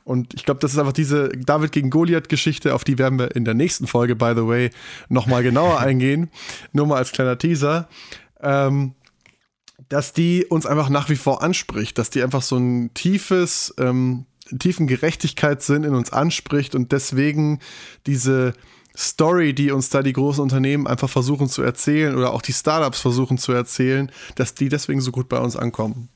Und 0.05 0.35
ich 0.35 0.45
glaube, 0.45 0.61
das 0.61 0.73
ist 0.73 0.79
einfach 0.79 0.93
diese 0.93 1.29
David 1.29 1.73
gegen 1.73 1.91
Goliath-Geschichte, 1.91 2.75
auf 2.75 2.85
die 2.85 2.99
werden 2.99 3.19
wir 3.19 3.35
in 3.37 3.45
der 3.45 3.55
nächsten 3.55 3.87
Folge, 3.87 4.17
by 4.17 4.33
the 4.35 4.47
way, 4.47 4.71
nochmal 5.09 5.43
genauer 5.43 5.79
eingehen. 5.81 6.31
Nur 6.73 6.87
mal 6.87 6.97
als 6.97 7.13
kleiner 7.13 7.39
Teaser. 7.39 7.89
Ähm, 8.41 8.95
dass 9.89 10.13
die 10.13 10.47
uns 10.47 10.67
einfach 10.67 10.89
nach 10.89 11.09
wie 11.09 11.17
vor 11.17 11.43
anspricht, 11.43 11.99
dass 11.99 12.11
die 12.11 12.23
einfach 12.23 12.43
so 12.43 12.57
ein 12.57 12.95
tiefes, 12.95 13.75
ähm, 13.79 14.27
tiefen 14.59 14.87
Gerechtigkeitssinn 14.87 15.85
in 15.85 15.95
uns 15.95 16.13
anspricht 16.13 16.75
und 16.75 16.93
deswegen 16.93 17.59
diese 18.07 18.53
Story, 18.97 19.55
die 19.55 19.71
uns 19.71 19.89
da 19.89 20.03
die 20.03 20.13
großen 20.13 20.43
Unternehmen 20.43 20.87
einfach 20.87 21.09
versuchen 21.09 21.49
zu 21.49 21.63
erzählen 21.63 22.17
oder 22.17 22.33
auch 22.33 22.43
die 22.43 22.53
Startups 22.53 23.01
versuchen 23.01 23.39
zu 23.39 23.53
erzählen, 23.53 24.11
dass 24.35 24.55
die 24.55 24.69
deswegen 24.69 25.01
so 25.01 25.13
gut 25.13 25.29
bei 25.29 25.39
uns 25.39 25.57
ankommen. 25.57 26.09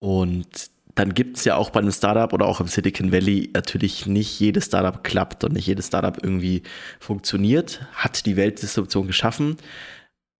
Und 0.00 0.69
dann 0.94 1.14
gibt 1.14 1.36
es 1.36 1.44
ja 1.44 1.56
auch 1.56 1.70
bei 1.70 1.80
einem 1.80 1.92
Startup 1.92 2.32
oder 2.32 2.46
auch 2.46 2.60
im 2.60 2.66
Silicon 2.66 3.12
Valley 3.12 3.50
natürlich 3.54 4.06
nicht 4.06 4.40
jedes 4.40 4.66
Startup 4.66 5.02
klappt 5.04 5.44
und 5.44 5.52
nicht 5.52 5.66
jedes 5.66 5.86
Startup 5.86 6.16
irgendwie 6.22 6.62
funktioniert, 6.98 7.86
hat 7.92 8.26
die 8.26 8.36
Weltdistribution 8.36 9.06
geschaffen 9.06 9.56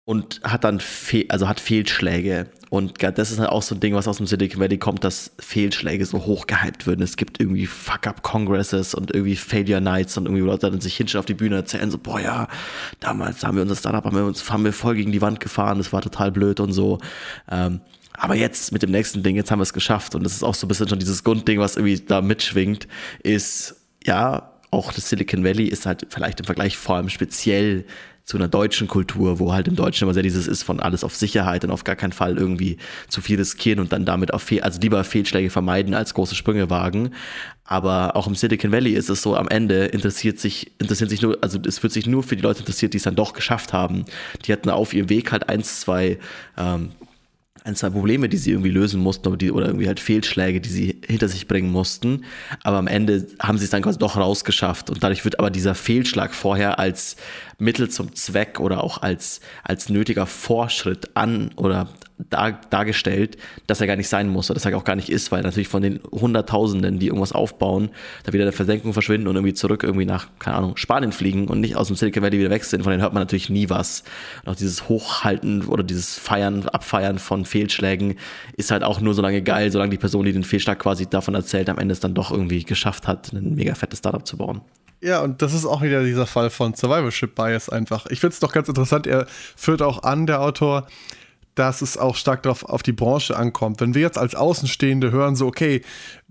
und 0.05 0.41
hat 0.43 0.65
dann 0.65 0.81
Fe 0.81 1.27
also 1.29 1.49
hat 1.49 1.61
Fehlschläge. 1.61 2.49
Und 2.69 3.03
das 3.03 3.31
ist 3.33 3.39
halt 3.41 3.51
auch 3.51 3.63
so 3.63 3.75
ein 3.75 3.81
Ding, 3.81 3.95
was 3.95 4.07
aus 4.07 4.19
dem 4.19 4.27
Silicon 4.27 4.61
Valley 4.61 4.79
kommt, 4.79 5.03
dass 5.03 5.33
Fehlschläge 5.41 6.07
so 6.07 6.25
hoch 6.25 6.47
gehypt 6.47 6.87
werden. 6.87 7.03
Es 7.03 7.17
gibt 7.17 7.41
irgendwie 7.41 7.67
Fuck-Up-Congresses 7.67 8.95
und 8.95 9.13
irgendwie 9.13 9.37
Failure 9.37 9.81
Nights 9.81 10.17
und 10.17 10.27
irgendwie 10.27 10.45
Leute 10.45 10.71
dann 10.71 10.81
sich 10.81 10.97
hinstellen 10.97 11.21
auf 11.21 11.27
die 11.27 11.35
Bühne 11.35 11.57
erzählen, 11.57 11.91
so, 11.91 11.99
boah 11.99 12.21
ja, 12.21 12.49
damals 13.01 13.45
haben 13.45 13.57
wir 13.57 13.63
unser 13.63 13.77
Startup, 13.77 14.05
haben 14.05 14.17
wir 14.17 14.25
uns 14.25 14.49
haben 14.51 14.65
wir 14.65 14.73
voll 14.73 14.95
gegen 14.95 15.13
die 15.13 15.21
Wand 15.21 15.41
gefahren, 15.41 15.79
das 15.79 15.93
war 15.93 16.03
total 16.03 16.31
blöd 16.33 16.61
und 16.61 16.73
so. 16.73 16.99
Ähm, 17.51 17.81
aber 18.21 18.37
jetzt 18.37 18.71
mit 18.71 18.83
dem 18.83 18.91
nächsten 18.91 19.23
Ding, 19.23 19.35
jetzt 19.35 19.51
haben 19.51 19.61
wir 19.61 19.65
es 19.65 19.73
geschafft. 19.73 20.15
Und 20.15 20.25
das 20.25 20.35
ist 20.35 20.43
auch 20.43 20.55
so 20.55 20.67
ein 20.67 20.69
bisschen 20.69 20.89
schon 20.89 20.99
dieses 20.99 21.25
Grundding, 21.25 21.59
was 21.59 21.77
irgendwie 21.77 21.99
da 22.01 22.21
mitschwingt, 22.21 22.87
ist, 23.23 23.77
ja, 24.05 24.53
auch 24.71 24.93
das 24.93 25.09
Silicon 25.09 25.43
Valley 25.43 25.65
ist 25.65 25.87
halt 25.87 26.07
vielleicht 26.11 26.39
im 26.39 26.47
Vergleich 26.47 26.77
vor 26.77 26.97
allem 26.97 27.09
speziell 27.09 27.87
zu 28.25 28.37
einer 28.37 28.47
deutschen 28.47 28.89
Kultur, 28.89 29.39
wo 29.39 29.55
halt 29.55 29.69
im 29.69 29.75
Deutschen 29.75 30.05
immer 30.05 30.13
sehr 30.13 30.23
dieses 30.23 30.47
ist 30.47 30.63
von 30.63 30.81
alles 30.81 31.03
auf 31.03 31.17
Sicherheit 31.17 31.65
und 31.65 31.71
auf 31.71 31.83
gar 31.83 31.97
keinen 31.97 32.13
Fall 32.13 32.37
irgendwie 32.37 32.77
zu 33.09 33.23
viel 33.23 33.39
riskieren 33.39 33.81
und 33.81 33.91
dann 33.91 34.05
damit 34.05 34.35
auf 34.35 34.43
Fehl, 34.43 34.61
also 34.61 34.79
lieber 34.81 35.03
Fehlschläge 35.03 35.49
vermeiden 35.49 35.95
als 35.95 36.13
große 36.13 36.35
Sprünge 36.35 36.69
wagen. 36.69 37.15
Aber 37.65 38.17
auch 38.17 38.27
im 38.27 38.35
Silicon 38.35 38.71
Valley 38.71 38.93
ist 38.93 39.09
es 39.09 39.23
so, 39.23 39.35
am 39.35 39.49
Ende 39.49 39.87
interessiert 39.87 40.39
sich, 40.39 40.71
interessiert 40.79 41.09
sich 41.09 41.23
nur, 41.23 41.39
also 41.41 41.59
es 41.67 41.83
wird 41.83 41.95
sich 41.95 42.07
nur 42.07 42.23
für 42.23 42.37
die 42.37 42.43
Leute 42.43 42.61
interessiert, 42.61 42.93
die 42.93 42.99
es 42.99 43.05
dann 43.05 43.17
doch 43.17 43.33
geschafft 43.33 43.73
haben. 43.73 44.05
Die 44.45 44.53
hatten 44.53 44.69
auf 44.69 44.93
ihrem 44.93 45.09
Weg 45.09 45.33
halt 45.33 45.49
eins, 45.49 45.81
zwei 45.81 46.19
ähm, 46.59 46.91
ein, 47.65 47.77
zwei 47.77 47.91
Probleme, 47.91 48.29
die 48.29 48.37
sie 48.37 48.51
irgendwie 48.53 48.71
lösen 48.71 49.01
mussten 49.01 49.29
oder, 49.29 49.37
die, 49.37 49.53
oder 49.53 49.67
irgendwie 49.67 49.87
halt 49.87 50.01
Fehlschläge, 50.01 50.61
die 50.61 50.69
sie 50.69 51.01
hinter 51.07 51.29
sich 51.29 51.47
bringen 51.47 51.71
mussten. 51.71 52.25
Aber 52.63 52.79
am 52.79 52.87
Ende 52.87 53.27
haben 53.41 53.59
sie 53.59 53.65
es 53.65 53.71
dann 53.71 53.83
quasi 53.83 53.99
doch 53.99 54.17
rausgeschafft. 54.17 54.91
Und 54.91 55.03
dadurch 55.03 55.25
wird 55.25 55.39
aber 55.39 55.51
dieser 55.51 55.75
Fehlschlag 55.75 56.35
vorher 56.35 56.79
als 56.79 57.17
Mittel 57.59 57.89
zum 57.89 58.15
Zweck 58.15 58.61
oder 58.61 58.83
auch 58.83 59.03
als, 59.03 59.41
als 59.63 59.89
nötiger 59.89 60.27
Vorschritt 60.27 61.11
an 61.15 61.51
oder 61.57 61.89
dar, 62.29 62.61
dargestellt, 62.71 63.37
dass 63.67 63.81
er 63.81 63.87
gar 63.87 63.97
nicht 63.97 64.09
sein 64.09 64.29
muss 64.29 64.51
oder 64.51 64.55
dass 64.55 64.67
er 64.67 64.77
auch 64.77 64.85
gar 64.85 64.97
nicht 64.97 65.09
ist, 65.09 65.33
weil 65.33 65.43
natürlich 65.43 65.69
von 65.69 65.83
den 65.83 66.01
Hunderttausenden, 66.11 66.99
die 66.99 67.07
irgendwas 67.07 67.33
aufbauen, 67.33 67.91
da 68.25 68.33
wieder 68.33 68.45
der 68.45 68.53
Versenkung 68.53 68.93
verschwinden 68.93 69.29
und 69.29 69.37
irgendwie 69.37 69.55
zurück 69.55 69.83
irgendwie 69.83 70.05
nach, 70.05 70.29
keine 70.39 70.57
Ahnung, 70.57 70.77
Spanien 70.77 71.13
fliegen 71.13 71.49
und 71.49 71.61
nicht 71.61 71.77
aus 71.77 71.87
dem 71.87 71.97
Silicon 71.97 72.23
Valley 72.23 72.39
wieder 72.39 72.51
weg 72.51 72.65
sind, 72.65 72.83
von 72.83 72.91
denen 72.91 73.03
hört 73.03 73.15
man 73.15 73.23
natürlich 73.23 73.49
nie 73.49 73.69
was. 73.71 74.05
Und 74.45 74.53
auch 74.53 74.57
dieses 74.57 74.89
Hochhalten 74.89 75.67
oder 75.67 75.83
dieses 75.83 76.19
Feiern, 76.19 76.69
Abfeiern 76.69 77.19
von 77.19 77.45
Fehlschlägen 77.45 78.17
ist 78.57 78.71
halt 78.71 78.83
auch 78.83 79.01
nur 79.01 79.15
so 79.15 79.23
lange 79.23 79.43
geil, 79.43 79.73
solange 79.73 79.91
die 79.91 79.99
Person, 79.99 80.25
die 80.25 80.33
den 80.33 80.45
Fehlschlag 80.45 80.79
quasi 80.79 81.07
davon 81.07 81.35
erzählt, 81.35 81.69
am 81.69 81.79
Ende 81.79 81.93
es 81.93 82.01
dann 82.01 82.15
doch 82.15 82.31
irgendwie 82.31 82.65
geschafft 82.65 83.07
hat, 83.07 83.33
ein 83.33 83.55
mega 83.55 83.75
fettes 83.75 84.01
Startup 84.01 84.27
zu 84.27 84.37
bauen. 84.37 84.61
Ja, 85.03 85.23
und 85.23 85.41
das 85.41 85.55
ist 85.55 85.65
auch 85.65 85.81
wieder 85.81 86.05
dieser 86.05 86.27
Fall 86.27 86.51
von 86.51 86.75
Survivorship 86.75 87.35
Bias 87.35 87.71
einfach. 87.71 88.07
Ich 88.07 88.21
finde 88.21 88.35
es 88.35 88.41
doch 88.41 88.53
ganz 88.53 88.69
interessant, 88.69 89.07
er 89.07 89.27
führt 89.57 89.81
auch 89.81 90.03
an, 90.03 90.27
der 90.27 90.43
Autor, 90.43 90.87
dass 91.55 91.83
es 91.83 91.97
auch 91.97 92.15
stark 92.15 92.43
darauf 92.43 92.65
auf 92.65 92.83
die 92.83 92.93
Branche 92.93 93.37
ankommt. 93.37 93.81
Wenn 93.81 93.95
wir 93.95 94.03
jetzt 94.03 94.19
als 94.19 94.35
Außenstehende 94.35 95.11
hören, 95.11 95.37
so, 95.37 95.47
okay, 95.47 95.83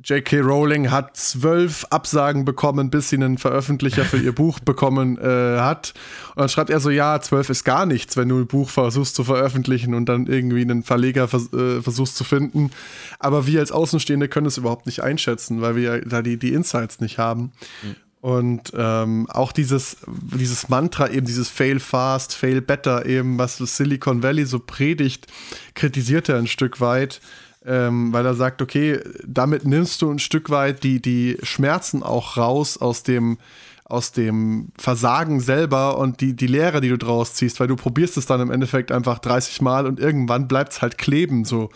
J.K. 0.03 0.39
Rowling 0.39 0.91
hat 0.91 1.17
zwölf 1.17 1.85
Absagen 1.89 2.45
bekommen, 2.45 2.89
bis 2.89 3.09
sie 3.09 3.17
einen 3.17 3.37
Veröffentlicher 3.37 4.05
für 4.05 4.17
ihr 4.17 4.31
Buch 4.35 4.59
bekommen 4.59 5.17
äh, 5.17 5.59
hat. 5.59 5.93
Und 6.29 6.41
dann 6.41 6.49
schreibt 6.49 6.69
er 6.69 6.79
so, 6.79 6.89
ja, 6.89 7.19
zwölf 7.19 7.49
ist 7.49 7.65
gar 7.65 7.85
nichts, 7.85 8.15
wenn 8.15 8.29
du 8.29 8.39
ein 8.39 8.47
Buch 8.47 8.69
versuchst 8.69 9.15
zu 9.15 9.23
veröffentlichen 9.23 9.93
und 9.93 10.07
dann 10.07 10.25
irgendwie 10.27 10.61
einen 10.61 10.83
Verleger 10.83 11.27
vers 11.27 11.51
äh, 11.53 11.81
versuchst 11.81 12.15
zu 12.15 12.23
finden. 12.23 12.71
Aber 13.19 13.45
wir 13.45 13.59
als 13.59 13.71
Außenstehende 13.71 14.29
können 14.29 14.47
es 14.47 14.57
überhaupt 14.57 14.85
nicht 14.85 15.03
einschätzen, 15.03 15.61
weil 15.61 15.75
wir 15.75 16.01
da 16.01 16.21
die, 16.21 16.37
die 16.37 16.53
Insights 16.53 17.01
nicht 17.01 17.17
haben. 17.17 17.51
Mhm. 17.83 17.95
Und 18.21 18.73
ähm, 18.75 19.27
auch 19.29 19.53
dieses, 19.53 19.97
dieses 20.07 20.67
Mantra, 20.67 21.09
eben 21.09 21.25
dieses 21.25 21.47
Fail 21.47 21.79
fast, 21.79 22.35
fail 22.35 22.59
better, 22.61 23.05
eben, 23.05 23.37
was 23.37 23.57
Silicon 23.57 24.23
Valley 24.23 24.45
so 24.45 24.59
predigt, 24.59 25.27
kritisiert 25.73 26.27
er 26.27 26.37
ein 26.37 26.47
Stück 26.47 26.81
weit. 26.81 27.21
ähm, 27.65 28.13
weil 28.13 28.25
er 28.25 28.35
sagt, 28.35 28.61
okay, 28.61 28.99
damit 29.25 29.65
nimmst 29.65 30.01
du 30.01 30.09
ein 30.09 30.19
Stück 30.19 30.49
weit 30.49 30.83
die, 30.83 31.01
die 31.01 31.37
Schmerzen 31.43 32.03
auch 32.03 32.37
raus 32.37 32.77
aus 32.77 33.03
dem, 33.03 33.37
aus 33.83 34.11
dem 34.11 34.69
Versagen 34.77 35.39
selber 35.39 35.97
und 35.97 36.21
die, 36.21 36.35
die 36.35 36.47
Lehre, 36.47 36.79
die 36.79 36.89
du 36.89 36.97
draus 36.97 37.33
ziehst, 37.33 37.59
weil 37.59 37.67
du 37.67 37.75
probierst 37.75 38.17
es 38.17 38.25
dann 38.25 38.39
im 38.39 38.51
Endeffekt 38.51 38.91
einfach 38.91 39.19
30 39.19 39.61
Mal 39.61 39.87
und 39.87 39.99
irgendwann 39.99 40.47
bleibt 40.47 40.73
es 40.73 40.81
halt 40.81 40.97
kleben, 40.97 41.43
so 41.43 41.69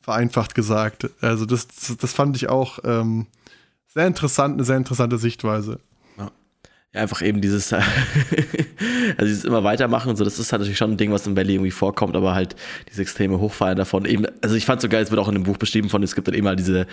vereinfacht 0.00 0.54
gesagt. 0.54 1.10
Also 1.20 1.44
das, 1.44 1.68
das 2.00 2.12
fand 2.14 2.34
ich 2.36 2.48
auch 2.48 2.78
ähm, 2.84 3.26
sehr 3.88 4.06
interessant, 4.06 4.54
eine 4.54 4.64
sehr 4.64 4.76
interessante 4.76 5.18
Sichtweise 5.18 5.80
einfach 6.94 7.20
eben 7.20 7.42
dieses, 7.42 7.72
also 7.72 7.84
dieses 9.20 9.44
immer 9.44 9.62
weitermachen 9.62 10.08
und 10.08 10.16
so, 10.16 10.24
das 10.24 10.38
ist 10.38 10.52
halt 10.52 10.60
natürlich 10.60 10.78
schon 10.78 10.92
ein 10.92 10.96
Ding, 10.96 11.12
was 11.12 11.26
im 11.26 11.36
Valley 11.36 11.54
irgendwie 11.54 11.70
vorkommt, 11.70 12.16
aber 12.16 12.34
halt 12.34 12.56
diese 12.90 13.02
extreme 13.02 13.38
Hochfeiern 13.38 13.76
davon. 13.76 14.06
Eben, 14.06 14.24
also 14.40 14.54
ich 14.54 14.64
fand 14.64 14.80
so 14.80 14.88
geil, 14.88 15.02
es 15.02 15.10
wird 15.10 15.20
auch 15.20 15.28
in 15.28 15.34
dem 15.34 15.42
Buch 15.42 15.58
beschrieben 15.58 15.90
von, 15.90 16.02
es 16.02 16.14
gibt 16.14 16.28
dann 16.28 16.34
eben 16.34 16.46
halt 16.46 16.58
diese, 16.58 16.86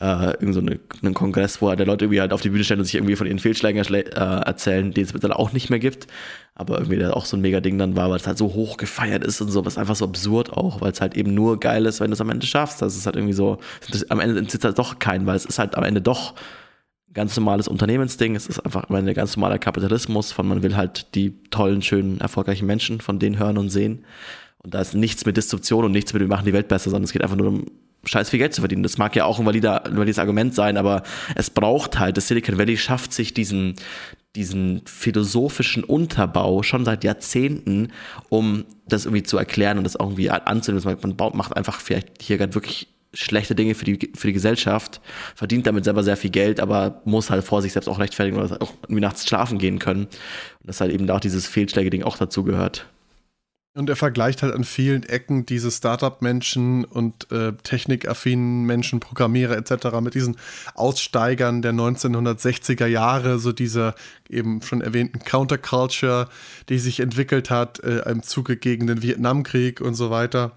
äh, 0.00 0.32
irgend 0.32 0.54
so 0.54 0.60
eine, 0.60 0.78
einen 1.02 1.14
Kongress, 1.14 1.62
wo 1.62 1.68
halt 1.70 1.78
der 1.78 1.86
Leute 1.86 2.04
irgendwie 2.04 2.20
halt 2.20 2.34
auf 2.34 2.42
die 2.42 2.50
Bühne 2.50 2.62
stellen 2.62 2.80
und 2.80 2.84
sich 2.84 2.96
irgendwie 2.96 3.16
von 3.16 3.26
ihren 3.26 3.38
Fehlschlägen 3.38 3.82
äh, 3.82 4.00
erzählen, 4.10 4.92
den 4.92 5.04
es 5.04 5.14
mittlerweile 5.14 5.38
auch 5.38 5.52
nicht 5.52 5.70
mehr 5.70 5.78
gibt, 5.78 6.08
aber 6.54 6.78
irgendwie 6.78 7.02
auch 7.06 7.24
so 7.24 7.36
ein 7.36 7.40
mega 7.40 7.60
Ding 7.60 7.78
dann 7.78 7.96
war, 7.96 8.10
weil 8.10 8.16
es 8.16 8.26
halt 8.26 8.36
so 8.36 8.52
hoch 8.52 8.76
gefeiert 8.76 9.24
ist 9.24 9.40
und 9.40 9.48
so, 9.48 9.64
was 9.64 9.78
einfach 9.78 9.96
so 9.96 10.04
absurd 10.04 10.52
auch, 10.52 10.82
weil 10.82 10.92
es 10.92 11.00
halt 11.00 11.16
eben 11.16 11.32
nur 11.32 11.58
geil 11.58 11.86
ist, 11.86 12.00
wenn 12.00 12.10
du 12.10 12.14
es 12.14 12.20
am 12.20 12.28
Ende 12.28 12.46
schaffst, 12.46 12.82
das 12.82 12.96
ist 12.96 13.06
halt 13.06 13.16
irgendwie 13.16 13.34
so, 13.34 13.58
am 14.10 14.20
Ende 14.20 14.44
sitzt 14.50 14.64
halt 14.64 14.78
doch 14.78 14.98
keinen, 14.98 15.24
weil 15.24 15.36
es 15.36 15.46
ist 15.46 15.58
halt 15.58 15.74
am 15.74 15.84
Ende 15.84 16.02
doch 16.02 16.34
ganz 17.14 17.36
normales 17.36 17.68
Unternehmensding. 17.68 18.36
Es 18.36 18.46
ist 18.46 18.60
einfach 18.60 18.88
ein 18.90 19.14
ganz 19.14 19.36
normaler 19.36 19.58
Kapitalismus, 19.58 20.32
von 20.32 20.46
man 20.48 20.62
will 20.62 20.76
halt 20.76 21.14
die 21.14 21.34
tollen, 21.50 21.82
schönen, 21.82 22.20
erfolgreichen 22.20 22.66
Menschen 22.66 23.00
von 23.00 23.18
denen 23.18 23.38
hören 23.38 23.58
und 23.58 23.70
sehen. 23.70 24.04
Und 24.58 24.74
da 24.74 24.80
ist 24.80 24.94
nichts 24.94 25.24
mit 25.24 25.36
Disruption 25.36 25.84
und 25.84 25.92
nichts 25.92 26.12
mit, 26.12 26.20
wir 26.20 26.28
machen 26.28 26.44
die 26.44 26.52
Welt 26.52 26.68
besser, 26.68 26.90
sondern 26.90 27.04
es 27.04 27.12
geht 27.12 27.22
einfach 27.22 27.36
nur 27.36 27.48
um 27.48 27.66
scheiß 28.04 28.30
viel 28.30 28.38
Geld 28.38 28.54
zu 28.54 28.60
verdienen. 28.60 28.82
Das 28.82 28.98
mag 28.98 29.14
ja 29.16 29.24
auch 29.24 29.38
ein, 29.38 29.46
valider, 29.46 29.84
ein 29.84 29.96
valides 29.96 30.18
Argument 30.18 30.54
sein, 30.54 30.76
aber 30.76 31.02
es 31.34 31.50
braucht 31.50 31.98
halt, 31.98 32.16
das 32.16 32.28
Silicon 32.28 32.58
Valley 32.58 32.76
schafft 32.76 33.12
sich 33.12 33.34
diesen, 33.34 33.74
diesen 34.36 34.82
philosophischen 34.86 35.84
Unterbau 35.84 36.62
schon 36.62 36.84
seit 36.84 37.04
Jahrzehnten, 37.04 37.92
um 38.28 38.64
das 38.86 39.04
irgendwie 39.04 39.24
zu 39.24 39.36
erklären 39.36 39.78
und 39.78 39.84
das 39.84 39.96
irgendwie 39.96 40.30
anzunehmen. 40.30 40.98
Man 41.02 41.16
baut, 41.16 41.34
macht 41.34 41.56
einfach 41.56 41.80
vielleicht 41.80 42.22
hier 42.22 42.38
gerade 42.38 42.54
wirklich 42.54 42.88
schlechte 43.18 43.54
Dinge 43.54 43.74
für 43.74 43.84
die, 43.84 44.12
für 44.14 44.28
die 44.28 44.32
Gesellschaft, 44.32 45.00
verdient 45.34 45.66
damit 45.66 45.84
selber 45.84 46.04
sehr 46.04 46.16
viel 46.16 46.30
Geld, 46.30 46.60
aber 46.60 47.02
muss 47.04 47.30
halt 47.30 47.44
vor 47.44 47.62
sich 47.62 47.72
selbst 47.72 47.88
auch 47.88 47.98
rechtfertigen 47.98 48.38
oder 48.38 48.62
auch 48.62 48.72
irgendwie 48.82 49.00
nachts 49.00 49.26
schlafen 49.26 49.58
gehen 49.58 49.78
können. 49.78 50.04
Und 50.04 50.66
dass 50.66 50.80
halt 50.80 50.92
eben 50.92 51.10
auch 51.10 51.20
dieses 51.20 51.46
Fehlschläge-Ding 51.46 52.04
auch 52.04 52.16
dazu 52.16 52.44
gehört. 52.44 52.86
Und 53.74 53.88
er 53.90 53.96
vergleicht 53.96 54.42
halt 54.42 54.54
an 54.54 54.64
vielen 54.64 55.02
Ecken 55.04 55.46
diese 55.46 55.70
Startup-Menschen 55.70 56.84
und 56.84 57.30
äh, 57.30 57.52
technikaffinen 57.62 58.64
Menschen, 58.64 58.98
Programmierer 58.98 59.56
etc. 59.56 60.00
mit 60.00 60.14
diesen 60.14 60.36
Aussteigern 60.74 61.62
der 61.62 61.72
1960er 61.72 62.86
Jahre, 62.86 63.38
so 63.38 63.52
dieser 63.52 63.94
eben 64.28 64.62
schon 64.62 64.80
erwähnten 64.80 65.20
Counterculture, 65.20 66.28
die 66.68 66.78
sich 66.78 67.00
entwickelt 67.00 67.50
hat 67.50 67.80
äh, 67.80 68.08
im 68.10 68.22
Zuge 68.22 68.56
gegen 68.56 68.86
den 68.86 69.02
Vietnamkrieg 69.02 69.80
und 69.80 69.94
so 69.94 70.10
weiter 70.10 70.56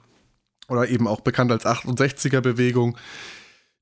oder 0.72 0.88
eben 0.88 1.08
auch 1.08 1.22
bekannt 1.22 1.52
als 1.52 1.66
68er-Bewegung, 1.66 2.98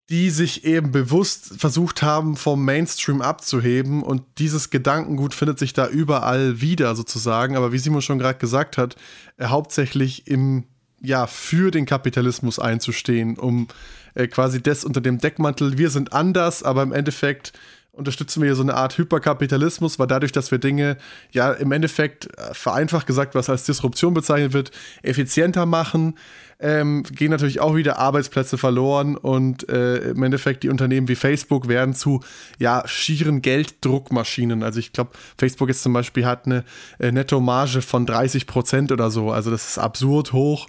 die 0.09 0.31
sich 0.31 0.65
eben 0.65 0.91
bewusst 0.91 1.59
versucht 1.59 2.01
haben, 2.01 2.35
vom 2.35 2.65
Mainstream 2.65 3.21
abzuheben. 3.21 4.01
Und 4.01 4.23
dieses 4.39 4.71
Gedankengut 4.71 5.35
findet 5.35 5.59
sich 5.59 5.73
da 5.73 5.87
überall 5.87 6.61
wieder 6.61 6.95
sozusagen. 6.95 7.55
Aber 7.55 7.71
wie 7.71 7.77
Simon 7.77 8.01
schon 8.01 8.17
gerade 8.17 8.39
gesagt 8.39 8.77
hat, 8.77 8.95
äh, 9.37 9.45
hauptsächlich 9.45 10.25
im, 10.25 10.63
ja, 10.99 11.27
für 11.27 11.69
den 11.69 11.85
Kapitalismus 11.85 12.57
einzustehen, 12.57 13.37
um 13.37 13.67
äh, 14.15 14.27
quasi 14.27 14.63
das 14.63 14.83
unter 14.83 14.99
dem 14.99 15.19
Deckmantel, 15.19 15.77
wir 15.77 15.91
sind 15.91 16.11
anders, 16.11 16.63
aber 16.63 16.81
im 16.81 16.91
Endeffekt 16.91 17.53
unterstützen 17.99 18.41
wir 18.41 18.55
so 18.55 18.63
eine 18.63 18.73
Art 18.73 18.97
Hyperkapitalismus, 18.97 19.99
weil 19.99 20.07
dadurch, 20.07 20.31
dass 20.31 20.49
wir 20.49 20.57
Dinge 20.57 20.97
ja 21.31 21.51
im 21.51 21.71
Endeffekt 21.71 22.25
äh, 22.37 22.53
vereinfacht 22.53 23.05
gesagt, 23.05 23.35
was 23.35 23.49
als 23.49 23.65
Disruption 23.65 24.13
bezeichnet 24.13 24.53
wird, 24.53 24.71
effizienter 25.03 25.65
machen, 25.65 26.15
ähm, 26.59 27.03
gehen 27.03 27.31
natürlich 27.31 27.59
auch 27.61 27.75
wieder 27.75 27.99
Arbeitsplätze 27.99 28.57
verloren 28.57 29.15
und 29.15 29.69
äh, 29.69 30.09
im 30.09 30.23
Endeffekt 30.23 30.63
die 30.63 30.69
Unternehmen 30.69 31.07
wie 31.07 31.15
Facebook 31.15 31.67
werden 31.67 31.93
zu 31.93 32.21
ja 32.57 32.83
schieren 32.85 33.41
Gelddruckmaschinen. 33.41 34.63
Also 34.63 34.79
ich 34.79 34.91
glaube, 34.91 35.11
Facebook 35.37 35.69
jetzt 35.69 35.83
zum 35.83 35.93
Beispiel 35.93 36.25
hat 36.25 36.45
eine 36.45 36.65
äh, 36.99 37.11
Nettomarge 37.11 37.81
von 37.81 38.05
30 38.05 38.47
Prozent 38.47 38.91
oder 38.91 39.11
so. 39.11 39.31
Also 39.31 39.51
das 39.51 39.69
ist 39.69 39.77
absurd 39.77 40.33
hoch 40.33 40.67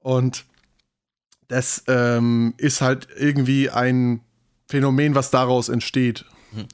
und 0.00 0.44
das 1.48 1.84
ähm, 1.88 2.54
ist 2.56 2.80
halt 2.80 3.08
irgendwie 3.16 3.70
ein 3.70 4.20
Phänomen, 4.68 5.14
was 5.14 5.30
daraus 5.30 5.68
entsteht. 5.68 6.24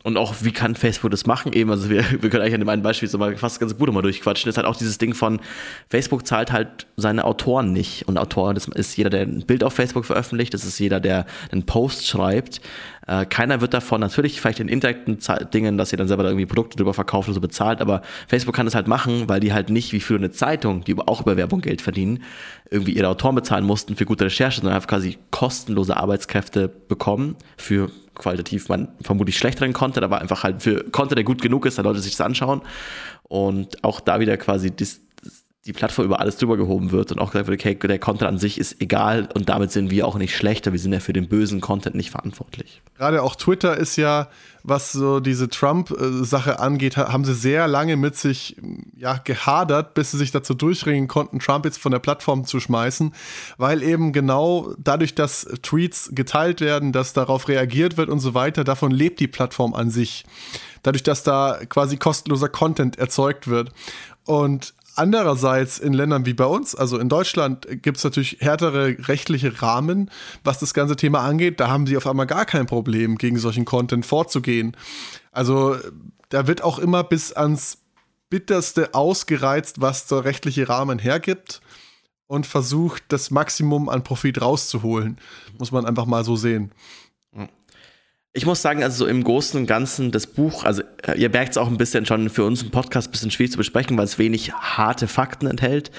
Und 0.03 0.17
auch, 0.17 0.35
wie 0.41 0.53
kann 0.53 0.75
Facebook 0.75 1.11
das 1.11 1.27
machen? 1.27 1.53
Eben, 1.53 1.71
also 1.71 1.91
wir, 1.91 2.05
wir 2.23 2.31
können 2.31 2.43
eigentlich 2.43 2.55
an 2.55 2.61
dem 2.61 2.69
einen 2.69 2.83
Beispiel 2.83 3.09
so 3.09 3.19
mal 3.19 3.37
fast 3.37 3.61
ganze 3.61 3.75
Buch 3.75 3.87
mal 3.89 4.03
durchquatschen. 4.03 4.49
Das 4.49 4.55
ist 4.55 4.57
halt 4.57 4.67
auch 4.67 4.77
dieses 4.77 4.99
Ding 4.99 5.15
von, 5.15 5.41
Facebook 5.89 6.27
zahlt 6.27 6.53
halt 6.53 6.87
seine 6.97 7.25
Autoren 7.25 7.73
nicht. 7.73 8.07
Und 8.09 8.19
Autor, 8.19 8.55
das 8.55 8.69
ist 8.69 8.97
jeder, 8.97 9.11
der 9.11 9.23
ein 9.23 9.47
Bild 9.47 9.65
auf 9.65 9.75
Facebook 9.75 10.05
veröffentlicht, 10.05 10.55
das 10.55 10.65
ist 10.65 10.79
jeder, 10.79 11.01
der 11.01 11.27
einen 11.51 11.65
Post 11.65 12.07
schreibt. 12.07 12.61
Äh, 13.07 13.27
keiner 13.27 13.61
wird 13.61 13.75
davon 13.75 14.01
natürlich 14.01 14.41
vielleicht 14.41 14.61
in 14.61 14.69
indirekten 14.69 15.19
Dingen, 15.53 15.79
dass 15.79 15.93
ihr 15.93 15.99
dann 15.99 16.09
selber 16.09 16.23
da 16.23 16.29
irgendwie 16.29 16.47
Produkte 16.47 16.77
drüber 16.77 16.95
verkauft 16.95 17.29
und 17.29 17.35
so 17.35 17.41
bezahlt, 17.41 17.81
aber 17.81 18.03
Facebook 18.29 18.55
kann 18.55 18.67
das 18.67 18.75
halt 18.75 18.89
machen, 18.89 19.29
weil 19.29 19.41
die 19.41 19.53
halt 19.53 19.71
nicht 19.71 19.93
wie 19.93 20.01
für 20.01 20.17
eine 20.17 20.31
Zeitung, 20.31 20.85
die 20.85 20.97
auch 20.99 21.23
über 21.23 21.37
Werbung 21.37 21.61
Geld 21.61 21.81
verdienen, 21.81 22.23
irgendwie 22.71 22.93
ihre 22.93 23.09
Autoren 23.09 23.35
bezahlen 23.35 23.65
mussten 23.65 23.97
für 23.97 24.05
gute 24.05 24.27
Recherche, 24.27 24.61
sondern 24.61 24.75
einfach 24.75 24.89
quasi 24.89 25.19
kostenlose 25.31 25.97
Arbeitskräfte 25.97 26.69
bekommen 26.69 27.37
für 27.57 27.91
qualitativ 28.15 28.69
man 28.69 28.89
vermutlich 29.01 29.39
schlechteren 29.39 29.73
Content, 29.73 30.05
aber 30.05 30.21
einfach 30.21 30.45
halt 30.45 30.63
für 30.63 30.85
Content, 30.91 31.17
der 31.17 31.25
gut 31.25 31.43
genug 31.43 31.67
ist, 31.67 31.79
dass 31.79 31.85
Leute 31.85 32.01
sich 32.01 32.13
das 32.13 32.21
anschauen. 32.21 32.61
Und 33.23 33.83
auch 33.85 34.01
da 34.01 34.21
wieder 34.21 34.37
quasi 34.37 34.71
dis, 34.71 35.03
die 35.67 35.75
Plattform 35.75 36.07
über 36.07 36.21
alles 36.21 36.39
drüber 36.39 36.57
gehoben 36.57 36.91
wird 36.91 37.13
und 37.13 37.19
auch 37.19 37.33
gesagt 37.33 37.49
wird, 37.49 37.61
okay, 37.61 37.75
der 37.75 37.99
Content 37.99 38.29
an 38.29 38.39
sich 38.39 38.57
ist 38.57 38.81
egal 38.81 39.29
und 39.35 39.51
damit 39.51 39.71
sind 39.71 39.91
wir 39.91 40.07
auch 40.07 40.17
nicht 40.17 40.35
schlechter, 40.35 40.73
wir 40.73 40.79
sind 40.79 40.95
ja 40.95 41.01
für 41.01 41.13
den 41.13 41.29
bösen 41.29 41.61
Content 41.61 41.95
nicht 41.95 42.11
verantwortlich. 42.11 42.81
Gerade 42.97 43.23
auch 43.23 43.37
Twitter 43.37 43.77
ist 43.77 43.97
ja, 43.97 44.29
was 44.63 44.93
so 44.93 45.21
diese 45.21 45.51
Trump-Sache 45.51 46.61
angeht, 46.61 46.97
haben 46.97 47.27
sie 47.27 47.35
sehr 47.35 47.69
lange 47.69 47.97
mit 47.97 48.17
sich 48.17 48.57
ja, 48.97 49.19
gehadert, 49.19 49.93
bis 49.93 50.13
sie 50.13 50.17
sich 50.17 50.31
dazu 50.31 50.55
durchringen 50.55 51.09
konnten, 51.09 51.41
Trump 51.41 51.67
jetzt 51.67 51.79
von 51.79 51.93
der 51.93 51.99
Plattform 51.99 52.47
zu 52.47 52.59
schmeißen, 52.59 53.13
weil 53.59 53.83
eben 53.83 54.13
genau 54.13 54.73
dadurch, 54.79 55.15
dass 55.15 55.47
Tweets 55.61 56.11
geteilt 56.15 56.63
werden, 56.63 56.93
dass 56.93 57.13
darauf 57.13 57.49
reagiert 57.49 57.99
wird 57.99 58.09
und 58.09 58.21
so 58.21 58.33
weiter, 58.33 58.65
davon 58.65 58.93
lebt 58.93 59.21
die 59.21 59.29
Plattform 59.29 59.75
an 59.75 59.91
sich 59.91 60.25
dadurch, 60.83 61.03
dass 61.03 61.23
da 61.23 61.59
quasi 61.69 61.99
kostenloser 61.99 62.49
Content 62.49 62.99
erzeugt 62.99 63.49
wird. 63.49 63.73
Und 64.25 64.75
Andererseits 64.97 65.79
in 65.79 65.93
Ländern 65.93 66.27
wie 66.27 66.35
bei 66.35 66.45
uns, 66.45 66.75
also 66.75 66.99
in 66.99 67.09
Deutschland, 67.09 67.67
gibt 67.83 67.99
es 67.99 68.05
natürlich 68.05 68.39
härtere 68.41 68.97
rechtliche 69.09 69.63
Rahmen, 69.63 70.11
was 70.45 70.59
das 70.59 70.75
ganze 70.75 70.97
Thema 70.97 71.21
angeht. 71.21 71.61
Da 71.61 71.69
haben 71.69 71.87
sie 71.87 71.97
auf 71.97 72.07
einmal 72.07 72.27
gar 72.27 72.45
kein 72.45 72.67
Problem, 72.67 73.17
gegen 73.17 73.39
solchen 73.39 73.65
Content 73.65 74.05
vorzugehen. 74.05 74.77
Also 75.33 75.77
da 76.29 76.47
wird 76.47 76.63
auch 76.63 76.79
immer 76.79 77.05
bis 77.05 77.33
ans 77.33 77.79
Bitterste 78.31 78.95
ausgereizt, 78.95 79.81
was 79.81 80.07
der 80.07 80.25
rechtliche 80.25 80.69
Rahmen 80.69 80.99
hergibt 80.99 81.61
und 82.27 82.47
versucht, 82.47 83.03
das 83.09 83.31
Maximum 83.31 83.89
an 83.89 84.05
Profit 84.05 84.41
rauszuholen. 84.41 85.19
Muss 85.59 85.73
man 85.73 85.85
einfach 85.85 86.07
mal 86.07 86.25
so 86.25 86.37
sehen. 86.37 86.73
Ich 88.33 88.47
muss 88.47 88.63
sagen, 88.63 88.85
also 88.85 89.05
so 89.05 89.07
im 89.11 89.25
Großen 89.25 89.59
und 89.59 89.67
Ganzen 89.67 90.13
das 90.13 90.29
Buch, 90.29 90.63
also 90.63 90.83
äh, 91.05 91.19
ihr 91.19 91.31
merkt 91.31 91.53
es 91.53 91.57
auch 91.57 91.67
ein 91.67 91.79
bisschen 91.79 92.07
schon 92.07 92.31
für 92.31 92.45
uns 92.45 92.63
im 92.63 92.71
Podcast 92.71 93.09
ein 93.09 93.11
bisschen 93.11 93.31
schwierig 93.33 93.51
zu 93.51 93.59
besprechen, 93.59 93.99
weil 93.99 94.05
es 94.05 94.19
wenig 94.19 94.53
harte 94.53 95.09
Fakten 95.09 95.49
enthält. 95.49 95.91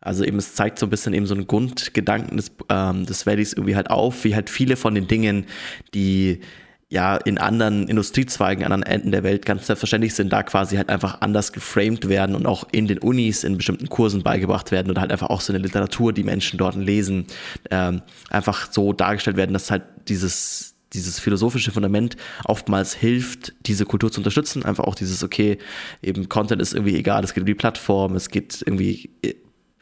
Also 0.00 0.24
eben 0.24 0.38
es 0.38 0.54
zeigt 0.54 0.78
so 0.78 0.86
ein 0.86 0.90
bisschen 0.90 1.12
eben 1.12 1.26
so 1.26 1.34
einen 1.34 1.46
Grundgedanken 1.46 2.38
des, 2.38 2.52
ähm, 2.70 3.04
des 3.04 3.26
Valleys 3.26 3.52
irgendwie 3.52 3.76
halt 3.76 3.90
auf, 3.90 4.24
wie 4.24 4.34
halt 4.34 4.48
viele 4.48 4.76
von 4.76 4.94
den 4.94 5.08
Dingen, 5.08 5.46
die 5.92 6.40
ja 6.88 7.16
in 7.16 7.36
anderen 7.38 7.88
Industriezweigen, 7.88 8.64
anderen 8.64 8.82
Enden 8.82 9.10
der 9.10 9.22
Welt 9.22 9.44
ganz 9.44 9.66
selbstverständlich 9.66 10.14
sind, 10.14 10.32
da 10.32 10.42
quasi 10.42 10.76
halt 10.76 10.88
einfach 10.88 11.20
anders 11.20 11.52
geframed 11.52 12.08
werden 12.08 12.34
und 12.34 12.46
auch 12.46 12.66
in 12.72 12.86
den 12.86 12.98
Unis 12.98 13.44
in 13.44 13.56
bestimmten 13.56 13.88
Kursen 13.88 14.22
beigebracht 14.22 14.70
werden 14.70 14.90
oder 14.90 15.02
halt 15.02 15.10
einfach 15.10 15.28
auch 15.28 15.40
so 15.40 15.52
eine 15.52 15.62
Literatur, 15.62 16.12
die 16.14 16.24
Menschen 16.24 16.58
dort 16.58 16.76
lesen, 16.76 17.26
ähm, 17.70 18.00
einfach 18.30 18.72
so 18.72 18.92
dargestellt 18.92 19.36
werden, 19.36 19.52
dass 19.52 19.70
halt 19.70 19.82
dieses 20.08 20.73
dieses 20.94 21.18
philosophische 21.18 21.70
Fundament 21.70 22.16
oftmals 22.44 22.94
hilft, 22.94 23.52
diese 23.66 23.84
Kultur 23.84 24.10
zu 24.10 24.20
unterstützen. 24.20 24.64
Einfach 24.64 24.84
auch 24.84 24.94
dieses, 24.94 25.22
okay, 25.22 25.58
eben 26.02 26.28
Content 26.28 26.62
ist 26.62 26.72
irgendwie 26.72 26.96
egal, 26.96 27.24
es 27.24 27.34
geht 27.34 27.42
um 27.42 27.46
die 27.46 27.54
Plattform, 27.54 28.14
es 28.14 28.30
geht 28.30 28.62
irgendwie, 28.64 29.10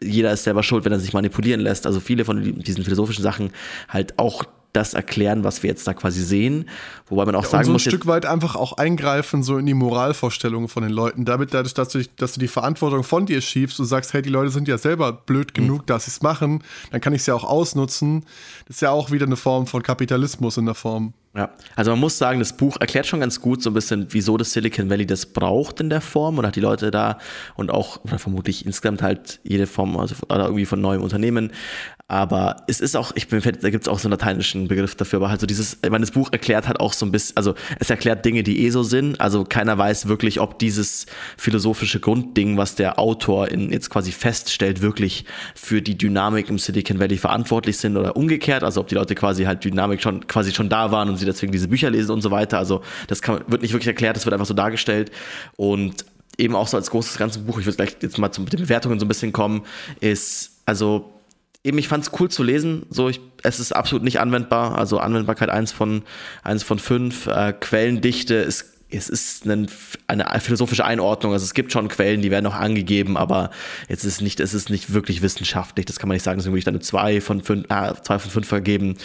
jeder 0.00 0.32
ist 0.32 0.44
selber 0.44 0.62
schuld, 0.62 0.84
wenn 0.84 0.92
er 0.92 0.98
sich 0.98 1.12
manipulieren 1.12 1.60
lässt. 1.60 1.86
Also 1.86 2.00
viele 2.00 2.24
von 2.24 2.58
diesen 2.60 2.82
philosophischen 2.84 3.22
Sachen 3.22 3.52
halt 3.88 4.18
auch 4.18 4.44
das 4.72 4.94
erklären, 4.94 5.44
was 5.44 5.62
wir 5.62 5.70
jetzt 5.70 5.86
da 5.86 5.94
quasi 5.94 6.22
sehen. 6.22 6.68
Wobei 7.08 7.26
man 7.26 7.34
auch 7.34 7.44
Ja, 7.44 7.50
sagen 7.50 7.60
und 7.60 7.64
so 7.64 7.70
ein 7.70 7.72
muss, 7.74 7.86
ein 7.86 7.90
Stück 7.90 8.06
weit 8.06 8.26
einfach 8.26 8.56
auch 8.56 8.74
eingreifen, 8.74 9.42
so 9.42 9.58
in 9.58 9.66
die 9.66 9.74
Moralvorstellungen 9.74 10.68
von 10.68 10.82
den 10.82 10.92
Leuten. 10.92 11.24
Damit, 11.24 11.52
dadurch, 11.52 11.74
dass 11.74 11.90
du, 11.90 12.02
dass 12.16 12.32
du 12.32 12.40
die 12.40 12.48
Verantwortung 12.48 13.04
von 13.04 13.26
dir 13.26 13.40
schiebst 13.40 13.78
und 13.80 13.86
sagst, 13.86 14.12
hey, 14.14 14.22
die 14.22 14.30
Leute 14.30 14.50
sind 14.50 14.68
ja 14.68 14.78
selber 14.78 15.12
blöd 15.12 15.52
genug, 15.54 15.86
dass 15.86 16.06
sie 16.06 16.10
es 16.10 16.22
machen, 16.22 16.62
dann 16.90 17.00
kann 17.00 17.12
ich 17.12 17.20
es 17.20 17.26
ja 17.26 17.34
auch 17.34 17.44
ausnutzen. 17.44 18.24
Das 18.66 18.76
ist 18.76 18.80
ja 18.82 18.90
auch 18.90 19.10
wieder 19.10 19.26
eine 19.26 19.36
Form 19.36 19.66
von 19.66 19.82
Kapitalismus 19.82 20.56
in 20.56 20.66
der 20.66 20.74
Form. 20.74 21.12
Ja, 21.34 21.50
also 21.76 21.92
man 21.92 22.00
muss 22.00 22.18
sagen, 22.18 22.40
das 22.40 22.54
Buch 22.54 22.76
erklärt 22.78 23.06
schon 23.06 23.20
ganz 23.20 23.40
gut 23.40 23.62
so 23.62 23.70
ein 23.70 23.74
bisschen, 23.74 24.06
wieso 24.10 24.36
das 24.36 24.52
Silicon 24.52 24.90
Valley 24.90 25.06
das 25.06 25.24
braucht 25.24 25.80
in 25.80 25.88
der 25.88 26.02
Form 26.02 26.36
und 26.36 26.46
hat 26.46 26.56
die 26.56 26.60
Leute 26.60 26.90
da 26.90 27.16
und 27.54 27.70
auch, 27.70 28.04
oder 28.04 28.18
vermutlich 28.18 28.66
insgesamt 28.66 29.00
halt 29.00 29.40
jede 29.42 29.66
Form, 29.66 29.96
also 29.96 30.14
oder 30.28 30.44
irgendwie 30.44 30.66
von 30.66 30.82
neuem 30.82 31.00
Unternehmen. 31.00 31.52
Aber 32.12 32.56
es 32.66 32.80
ist 32.80 32.94
auch, 32.94 33.12
ich 33.14 33.28
bin, 33.28 33.40
da 33.40 33.70
gibt 33.70 33.84
es 33.84 33.88
auch 33.88 33.98
so 33.98 34.06
einen 34.06 34.10
lateinischen 34.10 34.68
Begriff 34.68 34.94
dafür, 34.94 35.16
aber 35.16 35.30
halt 35.30 35.40
so 35.40 35.46
dieses, 35.46 35.78
ich 35.82 35.88
meine, 35.88 36.02
das 36.02 36.10
Buch 36.10 36.28
erklärt 36.30 36.68
halt 36.68 36.78
auch 36.78 36.92
so 36.92 37.06
ein 37.06 37.10
bisschen, 37.10 37.38
also 37.38 37.54
es 37.80 37.88
erklärt 37.88 38.22
Dinge, 38.26 38.42
die 38.42 38.66
eh 38.66 38.68
so 38.68 38.82
sind. 38.82 39.18
Also 39.18 39.44
keiner 39.44 39.78
weiß 39.78 40.08
wirklich, 40.08 40.38
ob 40.38 40.58
dieses 40.58 41.06
philosophische 41.38 42.00
Grundding, 42.00 42.58
was 42.58 42.74
der 42.74 42.98
Autor 42.98 43.48
in, 43.48 43.72
jetzt 43.72 43.88
quasi 43.88 44.12
feststellt, 44.12 44.82
wirklich 44.82 45.24
für 45.54 45.80
die 45.80 45.96
Dynamik 45.96 46.50
im 46.50 46.58
Silicon 46.58 47.00
Valley 47.00 47.16
verantwortlich 47.16 47.78
sind 47.78 47.96
oder 47.96 48.14
umgekehrt. 48.14 48.62
Also 48.62 48.82
ob 48.82 48.88
die 48.88 48.94
Leute 48.94 49.14
quasi 49.14 49.44
halt 49.44 49.64
Dynamik 49.64 50.02
schon 50.02 50.26
quasi 50.26 50.52
schon 50.52 50.68
da 50.68 50.92
waren 50.92 51.08
und 51.08 51.16
sie 51.16 51.24
deswegen 51.24 51.50
diese 51.50 51.68
Bücher 51.68 51.88
lesen 51.88 52.10
und 52.10 52.20
so 52.20 52.30
weiter. 52.30 52.58
Also 52.58 52.82
das 53.06 53.22
kann, 53.22 53.42
wird 53.46 53.62
nicht 53.62 53.72
wirklich 53.72 53.88
erklärt, 53.88 54.16
das 54.16 54.26
wird 54.26 54.34
einfach 54.34 54.44
so 54.44 54.52
dargestellt. 54.52 55.10
Und 55.56 56.04
eben 56.36 56.56
auch 56.56 56.68
so 56.68 56.76
als 56.76 56.90
großes 56.90 57.16
ganzes 57.16 57.42
Buch, 57.42 57.58
ich 57.58 57.64
würde 57.64 57.76
gleich 57.76 57.96
jetzt 58.02 58.18
mal 58.18 58.30
zu 58.32 58.42
den 58.42 58.60
Bewertungen 58.60 58.98
so 58.98 59.06
ein 59.06 59.08
bisschen 59.08 59.32
kommen, 59.32 59.62
ist, 60.00 60.50
also 60.66 61.10
eben, 61.64 61.78
ich 61.78 61.88
fand 61.88 62.04
es 62.04 62.10
cool 62.20 62.30
zu 62.30 62.42
lesen. 62.42 62.86
So, 62.90 63.08
ich, 63.08 63.20
es 63.42 63.60
ist 63.60 63.72
absolut 63.72 64.02
nicht 64.04 64.20
anwendbar. 64.20 64.78
Also 64.78 64.98
Anwendbarkeit 64.98 65.50
1 65.50 65.72
von, 65.72 66.02
1 66.42 66.62
von 66.62 66.78
5. 66.78 67.26
Äh, 67.26 67.52
Quellendichte 67.58 68.34
ist 68.34 68.72
es 68.92 69.08
ist 69.08 69.46
ein, 69.46 69.68
eine 70.06 70.40
philosophische 70.40 70.84
Einordnung. 70.84 71.32
Also 71.32 71.44
es 71.44 71.54
gibt 71.54 71.72
schon 71.72 71.88
Quellen, 71.88 72.22
die 72.22 72.30
werden 72.30 72.46
auch 72.46 72.54
angegeben, 72.54 73.16
aber 73.16 73.50
jetzt 73.88 74.04
ist 74.04 74.20
nicht, 74.20 74.40
es 74.40 74.54
ist 74.54 74.70
nicht 74.70 74.92
wirklich 74.92 75.22
wissenschaftlich. 75.22 75.86
Das 75.86 75.98
kann 75.98 76.08
man 76.08 76.16
nicht 76.16 76.24
sagen. 76.24 76.38
Deswegen 76.38 76.52
würde 76.52 76.58
ich 76.58 76.64
dann 76.64 76.74
eine 76.74 76.82
2 76.82 77.20
von 77.20 77.42
5, 77.42 77.66
äh, 77.70 77.94
2 78.02 78.18
von 78.18 78.30
5 78.30 78.48
vergeben. 78.48 78.96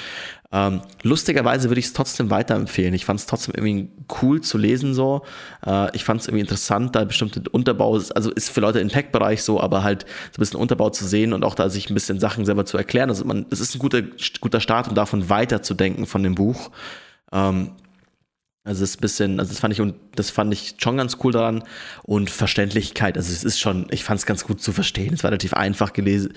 Ähm, 0.49 0.81
lustigerweise 1.03 1.69
würde 1.69 1.79
ich 1.79 1.87
es 1.87 1.93
trotzdem 1.93 2.29
weiterempfehlen. 2.29 2.93
Ich 2.93 3.03
fand 3.03 3.19
es 3.19 3.25
trotzdem 3.25 3.53
irgendwie 3.55 3.89
cool 4.21 4.39
zu 4.39 4.57
lesen 4.57 4.93
so. 4.93 5.23
Äh, 5.65 5.93
ich 5.93 6.05
fand 6.05 6.21
es 6.21 6.27
irgendwie 6.27 6.41
interessant, 6.41 6.95
da 6.95 7.03
bestimmte 7.03 7.43
Unterbau, 7.51 7.95
also 8.15 8.31
ist 8.31 8.49
für 8.49 8.61
Leute 8.61 8.79
im 8.79 8.87
Tech-Bereich 8.87 9.43
so, 9.43 9.59
aber 9.59 9.83
halt 9.83 10.03
so 10.03 10.07
ein 10.07 10.39
bisschen 10.39 10.59
Unterbau 10.59 10.89
zu 10.89 11.05
sehen 11.05 11.33
und 11.33 11.43
auch 11.43 11.55
da 11.55 11.69
sich 11.69 11.89
ein 11.89 11.93
bisschen 11.93 12.21
Sachen 12.21 12.45
selber 12.45 12.65
zu 12.65 12.77
erklären. 12.77 13.09
Also 13.09 13.25
man, 13.25 13.45
es 13.49 13.59
ist 13.59 13.75
ein 13.75 13.79
guter, 13.79 14.03
guter 14.39 14.61
Start, 14.61 14.87
um 14.87 14.95
davon 14.95 15.29
weiterzudenken 15.29 16.05
von 16.05 16.23
dem 16.23 16.35
Buch. 16.35 16.71
Ähm, 17.33 17.71
also 18.67 18.83
es 18.83 18.91
ist 18.91 18.97
ein 18.97 19.01
bisschen, 19.01 19.39
also 19.39 19.49
das 19.49 19.59
fand 19.59 19.73
ich 19.73 19.79
und 19.79 19.95
das 20.15 20.29
fand 20.29 20.53
ich 20.53 20.75
schon 20.77 20.97
ganz 20.97 21.17
cool 21.23 21.31
daran 21.31 21.63
und 22.03 22.29
Verständlichkeit. 22.29 23.15
Also 23.15 23.31
es 23.31 23.45
ist 23.45 23.59
schon, 23.59 23.87
ich 23.91 24.03
fand 24.03 24.19
es 24.19 24.25
ganz 24.25 24.43
gut 24.43 24.61
zu 24.61 24.73
verstehen. 24.73 25.13
Es 25.13 25.23
war 25.23 25.31
relativ 25.31 25.53
einfach 25.53 25.93
gelesen. 25.93 26.33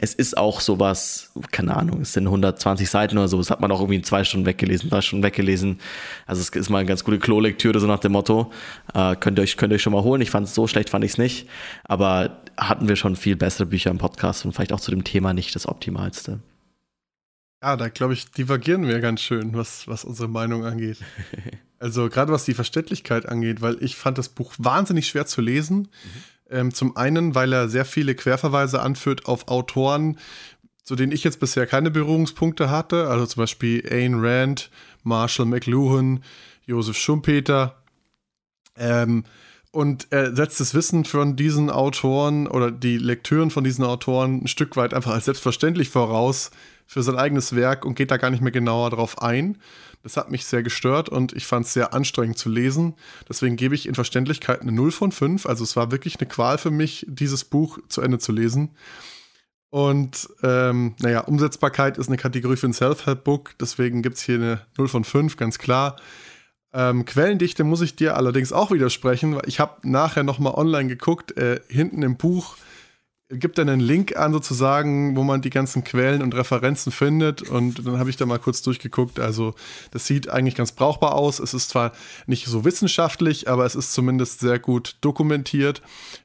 Es 0.00 0.14
ist 0.14 0.36
auch 0.36 0.60
sowas, 0.60 1.30
keine 1.52 1.76
Ahnung, 1.76 2.00
es 2.00 2.14
sind 2.14 2.26
120 2.26 2.90
Seiten 2.90 3.16
oder 3.16 3.28
so. 3.28 3.38
Das 3.38 3.50
hat 3.50 3.60
man 3.60 3.70
auch 3.70 3.78
irgendwie 3.78 3.96
in 3.96 4.02
zwei 4.02 4.24
Stunden 4.24 4.44
weggelesen, 4.44 4.90
drei 4.90 5.02
Stunden 5.02 5.22
weggelesen. 5.22 5.78
Also 6.26 6.40
es 6.40 6.48
ist 6.48 6.68
mal 6.68 6.78
eine 6.78 6.88
ganz 6.88 7.04
gute 7.04 7.20
Klolektüre 7.20 7.78
so 7.78 7.86
nach 7.86 8.00
dem 8.00 8.12
Motto. 8.12 8.50
Äh, 8.92 9.14
könnt 9.14 9.38
ihr 9.38 9.42
euch 9.42 9.56
könnt 9.56 9.72
ihr 9.72 9.76
euch 9.76 9.82
schon 9.82 9.92
mal 9.92 10.02
holen. 10.02 10.20
Ich 10.20 10.30
fand 10.30 10.48
es 10.48 10.56
so 10.56 10.66
schlecht, 10.66 10.90
fand 10.90 11.04
ich 11.04 11.12
es 11.12 11.18
nicht. 11.18 11.48
Aber 11.84 12.42
hatten 12.56 12.88
wir 12.88 12.96
schon 12.96 13.14
viel 13.14 13.36
bessere 13.36 13.66
Bücher 13.66 13.90
im 13.92 13.98
Podcast 13.98 14.44
und 14.44 14.52
vielleicht 14.52 14.72
auch 14.72 14.80
zu 14.80 14.90
dem 14.90 15.04
Thema 15.04 15.32
nicht 15.32 15.54
das 15.54 15.68
Optimalste. 15.68 16.40
Ja, 17.62 17.76
da 17.76 17.88
glaube 17.88 18.12
ich, 18.12 18.28
divergieren 18.32 18.88
wir 18.88 19.00
ganz 19.00 19.20
schön, 19.20 19.54
was, 19.54 19.86
was 19.86 20.04
unsere 20.04 20.28
Meinung 20.28 20.64
angeht. 20.64 20.98
Also 21.78 22.08
gerade 22.08 22.30
was 22.30 22.44
die 22.44 22.54
Verständlichkeit 22.54 23.28
angeht, 23.28 23.60
weil 23.60 23.82
ich 23.82 23.96
fand 23.96 24.16
das 24.16 24.28
Buch 24.28 24.54
wahnsinnig 24.56 25.08
schwer 25.08 25.26
zu 25.26 25.40
lesen. 25.40 25.78
Mhm. 25.78 25.88
Ähm, 26.48 26.72
zum 26.72 26.96
einen, 26.96 27.34
weil 27.34 27.52
er 27.52 27.68
sehr 27.68 27.84
viele 27.84 28.14
Querverweise 28.14 28.80
anführt 28.80 29.26
auf 29.26 29.48
Autoren, 29.48 30.16
zu 30.84 30.94
denen 30.94 31.10
ich 31.10 31.24
jetzt 31.24 31.40
bisher 31.40 31.66
keine 31.66 31.90
Berührungspunkte 31.90 32.70
hatte. 32.70 33.08
Also 33.08 33.26
zum 33.26 33.42
Beispiel 33.42 33.84
Ayn 33.90 34.24
Rand, 34.24 34.70
Marshall 35.02 35.46
McLuhan, 35.46 36.22
Josef 36.66 36.96
Schumpeter. 36.96 37.82
Ähm, 38.76 39.24
und 39.72 40.06
er 40.10 40.36
setzt 40.36 40.60
das 40.60 40.74
Wissen 40.74 41.04
von 41.04 41.34
diesen 41.34 41.68
Autoren 41.68 42.46
oder 42.46 42.70
die 42.70 42.98
Lektüren 42.98 43.50
von 43.50 43.64
diesen 43.64 43.84
Autoren 43.84 44.44
ein 44.44 44.46
Stück 44.46 44.76
weit 44.76 44.94
einfach 44.94 45.14
als 45.14 45.24
selbstverständlich 45.24 45.88
voraus 45.88 46.52
für 46.86 47.02
sein 47.02 47.16
eigenes 47.16 47.54
Werk 47.54 47.84
und 47.84 47.94
geht 47.94 48.10
da 48.10 48.16
gar 48.16 48.30
nicht 48.30 48.42
mehr 48.42 48.52
genauer 48.52 48.90
drauf 48.90 49.20
ein. 49.22 49.58
Das 50.02 50.16
hat 50.16 50.30
mich 50.30 50.46
sehr 50.46 50.62
gestört 50.62 51.08
und 51.08 51.32
ich 51.32 51.46
fand 51.46 51.66
es 51.66 51.72
sehr 51.72 51.94
anstrengend 51.94 52.38
zu 52.38 52.48
lesen. 52.48 52.94
Deswegen 53.28 53.56
gebe 53.56 53.74
ich 53.74 53.86
in 53.86 53.94
Verständlichkeit 53.94 54.60
eine 54.60 54.72
0 54.72 54.90
von 54.90 55.12
5. 55.12 55.46
Also 55.46 55.62
es 55.62 55.76
war 55.76 55.92
wirklich 55.92 56.18
eine 56.18 56.28
Qual 56.28 56.58
für 56.58 56.70
mich, 56.70 57.06
dieses 57.08 57.44
Buch 57.44 57.78
zu 57.88 58.00
Ende 58.00 58.18
zu 58.18 58.32
lesen. 58.32 58.72
Und 59.72 60.28
ähm, 60.42 60.96
naja, 60.98 61.20
Umsetzbarkeit 61.20 61.96
ist 61.96 62.08
eine 62.08 62.18
Kategorie 62.18 62.56
für 62.56 62.66
ein 62.66 62.74
Self-Help-Book, 62.74 63.54
deswegen 63.58 64.02
gibt 64.02 64.18
es 64.18 64.22
hier 64.22 64.34
eine 64.34 64.60
0 64.76 64.86
von 64.86 65.02
5, 65.02 65.38
ganz 65.38 65.58
klar. 65.58 65.96
Ähm, 66.74 67.06
Quellendichte 67.06 67.64
muss 67.64 67.80
ich 67.80 67.96
dir 67.96 68.14
allerdings 68.18 68.52
auch 68.52 68.70
widersprechen, 68.70 69.40
ich 69.46 69.60
habe 69.60 69.88
nachher 69.88 70.24
nochmal 70.24 70.52
online 70.56 70.88
geguckt, 70.88 71.38
äh, 71.38 71.60
hinten 71.68 72.02
im 72.02 72.18
Buch 72.18 72.58
gibt 73.32 73.58
dann 73.58 73.68
einen 73.68 73.80
Link 73.80 74.16
an 74.16 74.32
sozusagen, 74.32 75.16
wo 75.16 75.22
man 75.22 75.42
die 75.42 75.50
ganzen 75.50 75.84
Quellen 75.84 76.22
und 76.22 76.34
Referenzen 76.34 76.92
findet 76.92 77.42
und 77.42 77.86
dann 77.86 77.98
habe 77.98 78.10
ich 78.10 78.16
da 78.16 78.26
mal 78.26 78.38
kurz 78.38 78.62
durchgeguckt. 78.62 79.18
Also 79.18 79.54
das 79.90 80.06
sieht 80.06 80.28
eigentlich 80.28 80.54
ganz 80.54 80.72
brauchbar 80.72 81.14
aus. 81.14 81.38
Es 81.38 81.54
ist 81.54 81.70
zwar 81.70 81.92
nicht 82.26 82.46
so 82.46 82.64
wissenschaftlich, 82.64 83.48
aber 83.48 83.64
es 83.64 83.74
ist 83.74 83.92
zumindest 83.92 84.40
sehr 84.40 84.58
gut 84.58 84.96
dokumentiert. 85.00 85.82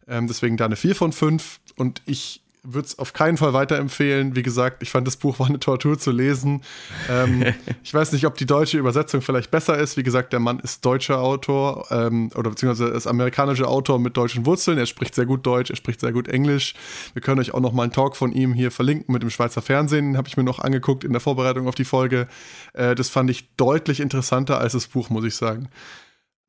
Ähm, 0.08 0.28
deswegen 0.28 0.58
da 0.58 0.66
eine 0.66 0.76
4 0.76 0.96
von 0.96 1.14
5 1.14 1.60
und 1.78 2.02
ich 2.06 2.42
würde 2.74 2.86
es 2.86 3.00
auf 3.00 3.14
keinen 3.14 3.38
Fall 3.38 3.54
weiterempfehlen. 3.54 4.36
Wie 4.36 4.44
gesagt, 4.44 4.84
ich 4.84 4.92
fand 4.92 5.08
das 5.08 5.18
Buch 5.18 5.40
war 5.40 5.48
eine 5.48 5.60
Tortur 5.60 5.98
zu 5.98 6.12
lesen. 6.12 6.62
Ähm, 7.10 7.44
ich 7.84 7.94
weiß 7.94 8.12
nicht, 8.12 8.26
ob 8.26 8.36
die 8.36 8.46
deutsche 8.46 8.78
Übersetzung 8.78 9.22
vielleicht 9.22 9.52
besser 9.52 9.78
ist. 9.78 9.96
Wie 9.96 10.04
gesagt, 10.04 10.34
der 10.34 10.40
Mann 10.40 10.60
ist 10.60 10.86
deutscher 10.86 11.22
Autor 11.22 11.88
ähm, 11.92 12.30
oder 12.36 12.50
beziehungsweise 12.50 12.92
ist 12.92 13.08
amerikanischer 13.08 13.70
Autor 13.70 14.00
mit 14.00 14.18
deutschen 14.18 14.46
Wurzeln. 14.46 14.78
Er 14.78 14.86
spricht 14.86 15.16
sehr 15.16 15.26
gut 15.26 15.46
Deutsch, 15.46 15.70
er 15.70 15.78
spricht 15.78 16.02
sehr 16.02 16.12
gut 16.12 16.28
Englisch. 16.28 16.76
Wir 17.14 17.22
können 17.22 17.40
euch 17.40 17.54
auch 17.54 17.62
noch 17.62 17.72
mal 17.72 17.84
einen 17.84 17.94
Talk 17.94 18.18
von 18.18 18.32
ihm 18.32 18.54
hier 18.54 18.72
verlinken 18.72 19.14
mit 19.14 19.24
dem 19.24 19.30
Schweizer 19.30 19.62
Fernsehen. 19.62 20.12
Den 20.12 20.18
habe 20.18 20.28
ich 20.28 20.36
mir 20.36 20.44
noch 20.44 20.60
angeguckt 20.60 21.04
in 21.04 21.14
der 21.14 21.22
Vorbereitung 21.22 21.68
auf 21.68 21.76
die 21.76 21.86
Folge. 21.86 22.28
Äh, 22.74 22.96
das 22.96 23.10
fand 23.10 23.30
ich 23.30 23.56
deutlich 23.56 24.02
interessanter 24.02 24.60
als 24.60 24.74
das 24.74 24.88
Buch, 24.88 25.10
muss 25.10 25.24
ich 25.24 25.36
sagen. 25.36 25.70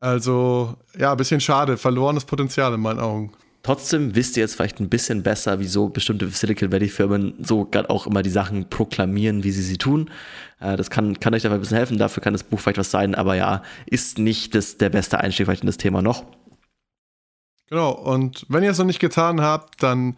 Also, 0.00 0.76
ja, 0.96 1.12
ein 1.12 1.16
bisschen 1.16 1.40
schade. 1.40 1.76
Verlorenes 1.76 2.24
Potenzial 2.24 2.74
in 2.74 2.80
meinen 2.80 3.00
Augen. 3.00 3.32
Trotzdem 3.68 4.14
wisst 4.14 4.34
ihr 4.38 4.40
jetzt 4.40 4.54
vielleicht 4.54 4.80
ein 4.80 4.88
bisschen 4.88 5.22
besser, 5.22 5.60
wieso 5.60 5.90
bestimmte 5.90 6.26
Silicon 6.30 6.72
Valley 6.72 6.88
Firmen 6.88 7.34
so 7.44 7.66
gerade 7.66 7.90
auch 7.90 8.06
immer 8.06 8.22
die 8.22 8.30
Sachen 8.30 8.70
proklamieren, 8.70 9.44
wie 9.44 9.50
sie 9.50 9.60
sie 9.60 9.76
tun. 9.76 10.08
Äh, 10.58 10.78
das 10.78 10.88
kann, 10.88 11.20
kann 11.20 11.34
euch 11.34 11.42
dabei 11.42 11.56
ein 11.56 11.60
bisschen 11.60 11.76
helfen. 11.76 11.98
Dafür 11.98 12.22
kann 12.22 12.32
das 12.32 12.44
Buch 12.44 12.60
vielleicht 12.60 12.78
was 12.78 12.90
sein, 12.90 13.14
aber 13.14 13.34
ja, 13.34 13.62
ist 13.84 14.18
nicht 14.18 14.54
das, 14.54 14.78
der 14.78 14.88
beste 14.88 15.20
Einstieg 15.20 15.44
vielleicht 15.44 15.64
in 15.64 15.66
das 15.66 15.76
Thema 15.76 16.00
noch. 16.00 16.24
Genau, 17.68 17.90
und 17.90 18.46
wenn 18.48 18.64
ihr 18.64 18.70
es 18.70 18.78
noch 18.78 18.86
nicht 18.86 19.00
getan 19.00 19.42
habt, 19.42 19.82
dann 19.82 20.16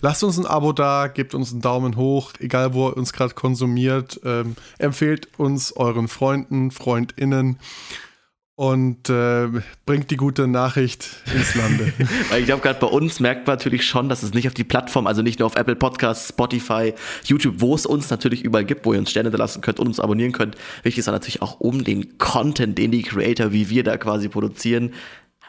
lasst 0.00 0.24
uns 0.24 0.36
ein 0.36 0.46
Abo 0.46 0.72
da, 0.72 1.06
gebt 1.06 1.36
uns 1.36 1.52
einen 1.52 1.60
Daumen 1.60 1.94
hoch, 1.94 2.32
egal 2.40 2.74
wo 2.74 2.88
ihr 2.88 2.96
uns 2.96 3.12
gerade 3.12 3.34
konsumiert. 3.34 4.20
Ähm, 4.24 4.56
empfehlt 4.78 5.28
uns 5.38 5.70
euren 5.70 6.08
Freunden, 6.08 6.72
FreundInnen 6.72 7.60
und 8.58 9.08
äh, 9.08 9.46
bringt 9.86 10.10
die 10.10 10.16
gute 10.16 10.48
Nachricht 10.48 11.08
ins 11.32 11.54
Lande. 11.54 11.92
Weil 12.28 12.40
ich 12.40 12.46
glaube, 12.46 12.60
gerade 12.60 12.80
bei 12.80 12.88
uns 12.88 13.20
merkt 13.20 13.46
man 13.46 13.54
natürlich 13.54 13.86
schon, 13.86 14.08
dass 14.08 14.24
es 14.24 14.34
nicht 14.34 14.48
auf 14.48 14.54
die 14.54 14.64
Plattform, 14.64 15.06
also 15.06 15.22
nicht 15.22 15.38
nur 15.38 15.46
auf 15.46 15.54
Apple 15.54 15.76
Podcasts, 15.76 16.30
Spotify, 16.30 16.92
YouTube, 17.24 17.54
wo 17.58 17.76
es 17.76 17.86
uns 17.86 18.10
natürlich 18.10 18.42
überall 18.42 18.64
gibt, 18.64 18.84
wo 18.84 18.92
ihr 18.92 18.98
uns 18.98 19.12
Sterne 19.12 19.30
da 19.30 19.38
lassen 19.38 19.60
könnt 19.60 19.78
und 19.78 19.86
uns 19.86 20.00
abonnieren 20.00 20.32
könnt. 20.32 20.56
Wichtig 20.82 20.98
ist 20.98 21.06
dann 21.06 21.14
natürlich 21.14 21.40
auch 21.40 21.60
um 21.60 21.84
den 21.84 22.18
Content, 22.18 22.76
den 22.78 22.90
die 22.90 23.02
Creator, 23.02 23.52
wie 23.52 23.70
wir 23.70 23.84
da 23.84 23.96
quasi 23.96 24.28
produzieren, 24.28 24.92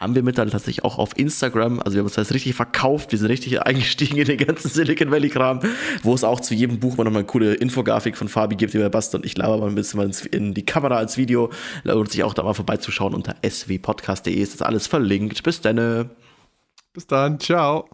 haben 0.00 0.14
wir 0.14 0.22
mittlerweile 0.22 0.50
tatsächlich 0.50 0.84
auch 0.84 0.98
auf 0.98 1.16
Instagram, 1.16 1.78
also 1.80 1.94
wir 1.94 2.00
haben 2.00 2.06
uns 2.06 2.14
das 2.14 2.32
richtig 2.32 2.54
verkauft, 2.54 3.12
wir 3.12 3.18
sind 3.18 3.28
richtig 3.28 3.62
eingestiegen 3.66 4.16
in 4.16 4.26
den 4.26 4.38
ganzen 4.38 4.70
Silicon 4.70 5.10
Valley 5.10 5.28
Kram, 5.28 5.60
wo 6.02 6.14
es 6.14 6.24
auch 6.24 6.40
zu 6.40 6.54
jedem 6.54 6.80
Buch 6.80 6.96
mal 6.96 7.04
nochmal 7.04 7.20
eine 7.20 7.26
coole 7.26 7.54
Infografik 7.54 8.16
von 8.16 8.28
Fabi 8.28 8.56
gibt, 8.56 8.72
die 8.72 8.78
wir 8.78 8.88
Bast 8.88 9.14
und 9.14 9.26
ich 9.26 9.36
laber 9.36 9.58
mal 9.58 9.68
ein 9.68 9.74
bisschen 9.74 9.98
mal 9.98 10.10
in 10.32 10.54
die 10.54 10.64
Kamera 10.64 10.96
als 10.96 11.18
Video, 11.18 11.50
lohnt 11.84 12.10
sich 12.10 12.24
auch 12.24 12.34
da 12.34 12.42
mal 12.42 12.54
vorbeizuschauen 12.54 13.14
unter 13.14 13.36
swpodcast.de 13.46 14.34
ist 14.34 14.54
das 14.54 14.62
alles 14.62 14.86
verlinkt. 14.86 15.42
Bis 15.42 15.60
dann. 15.60 16.10
Bis 16.92 17.06
dann, 17.06 17.38
ciao. 17.38 17.88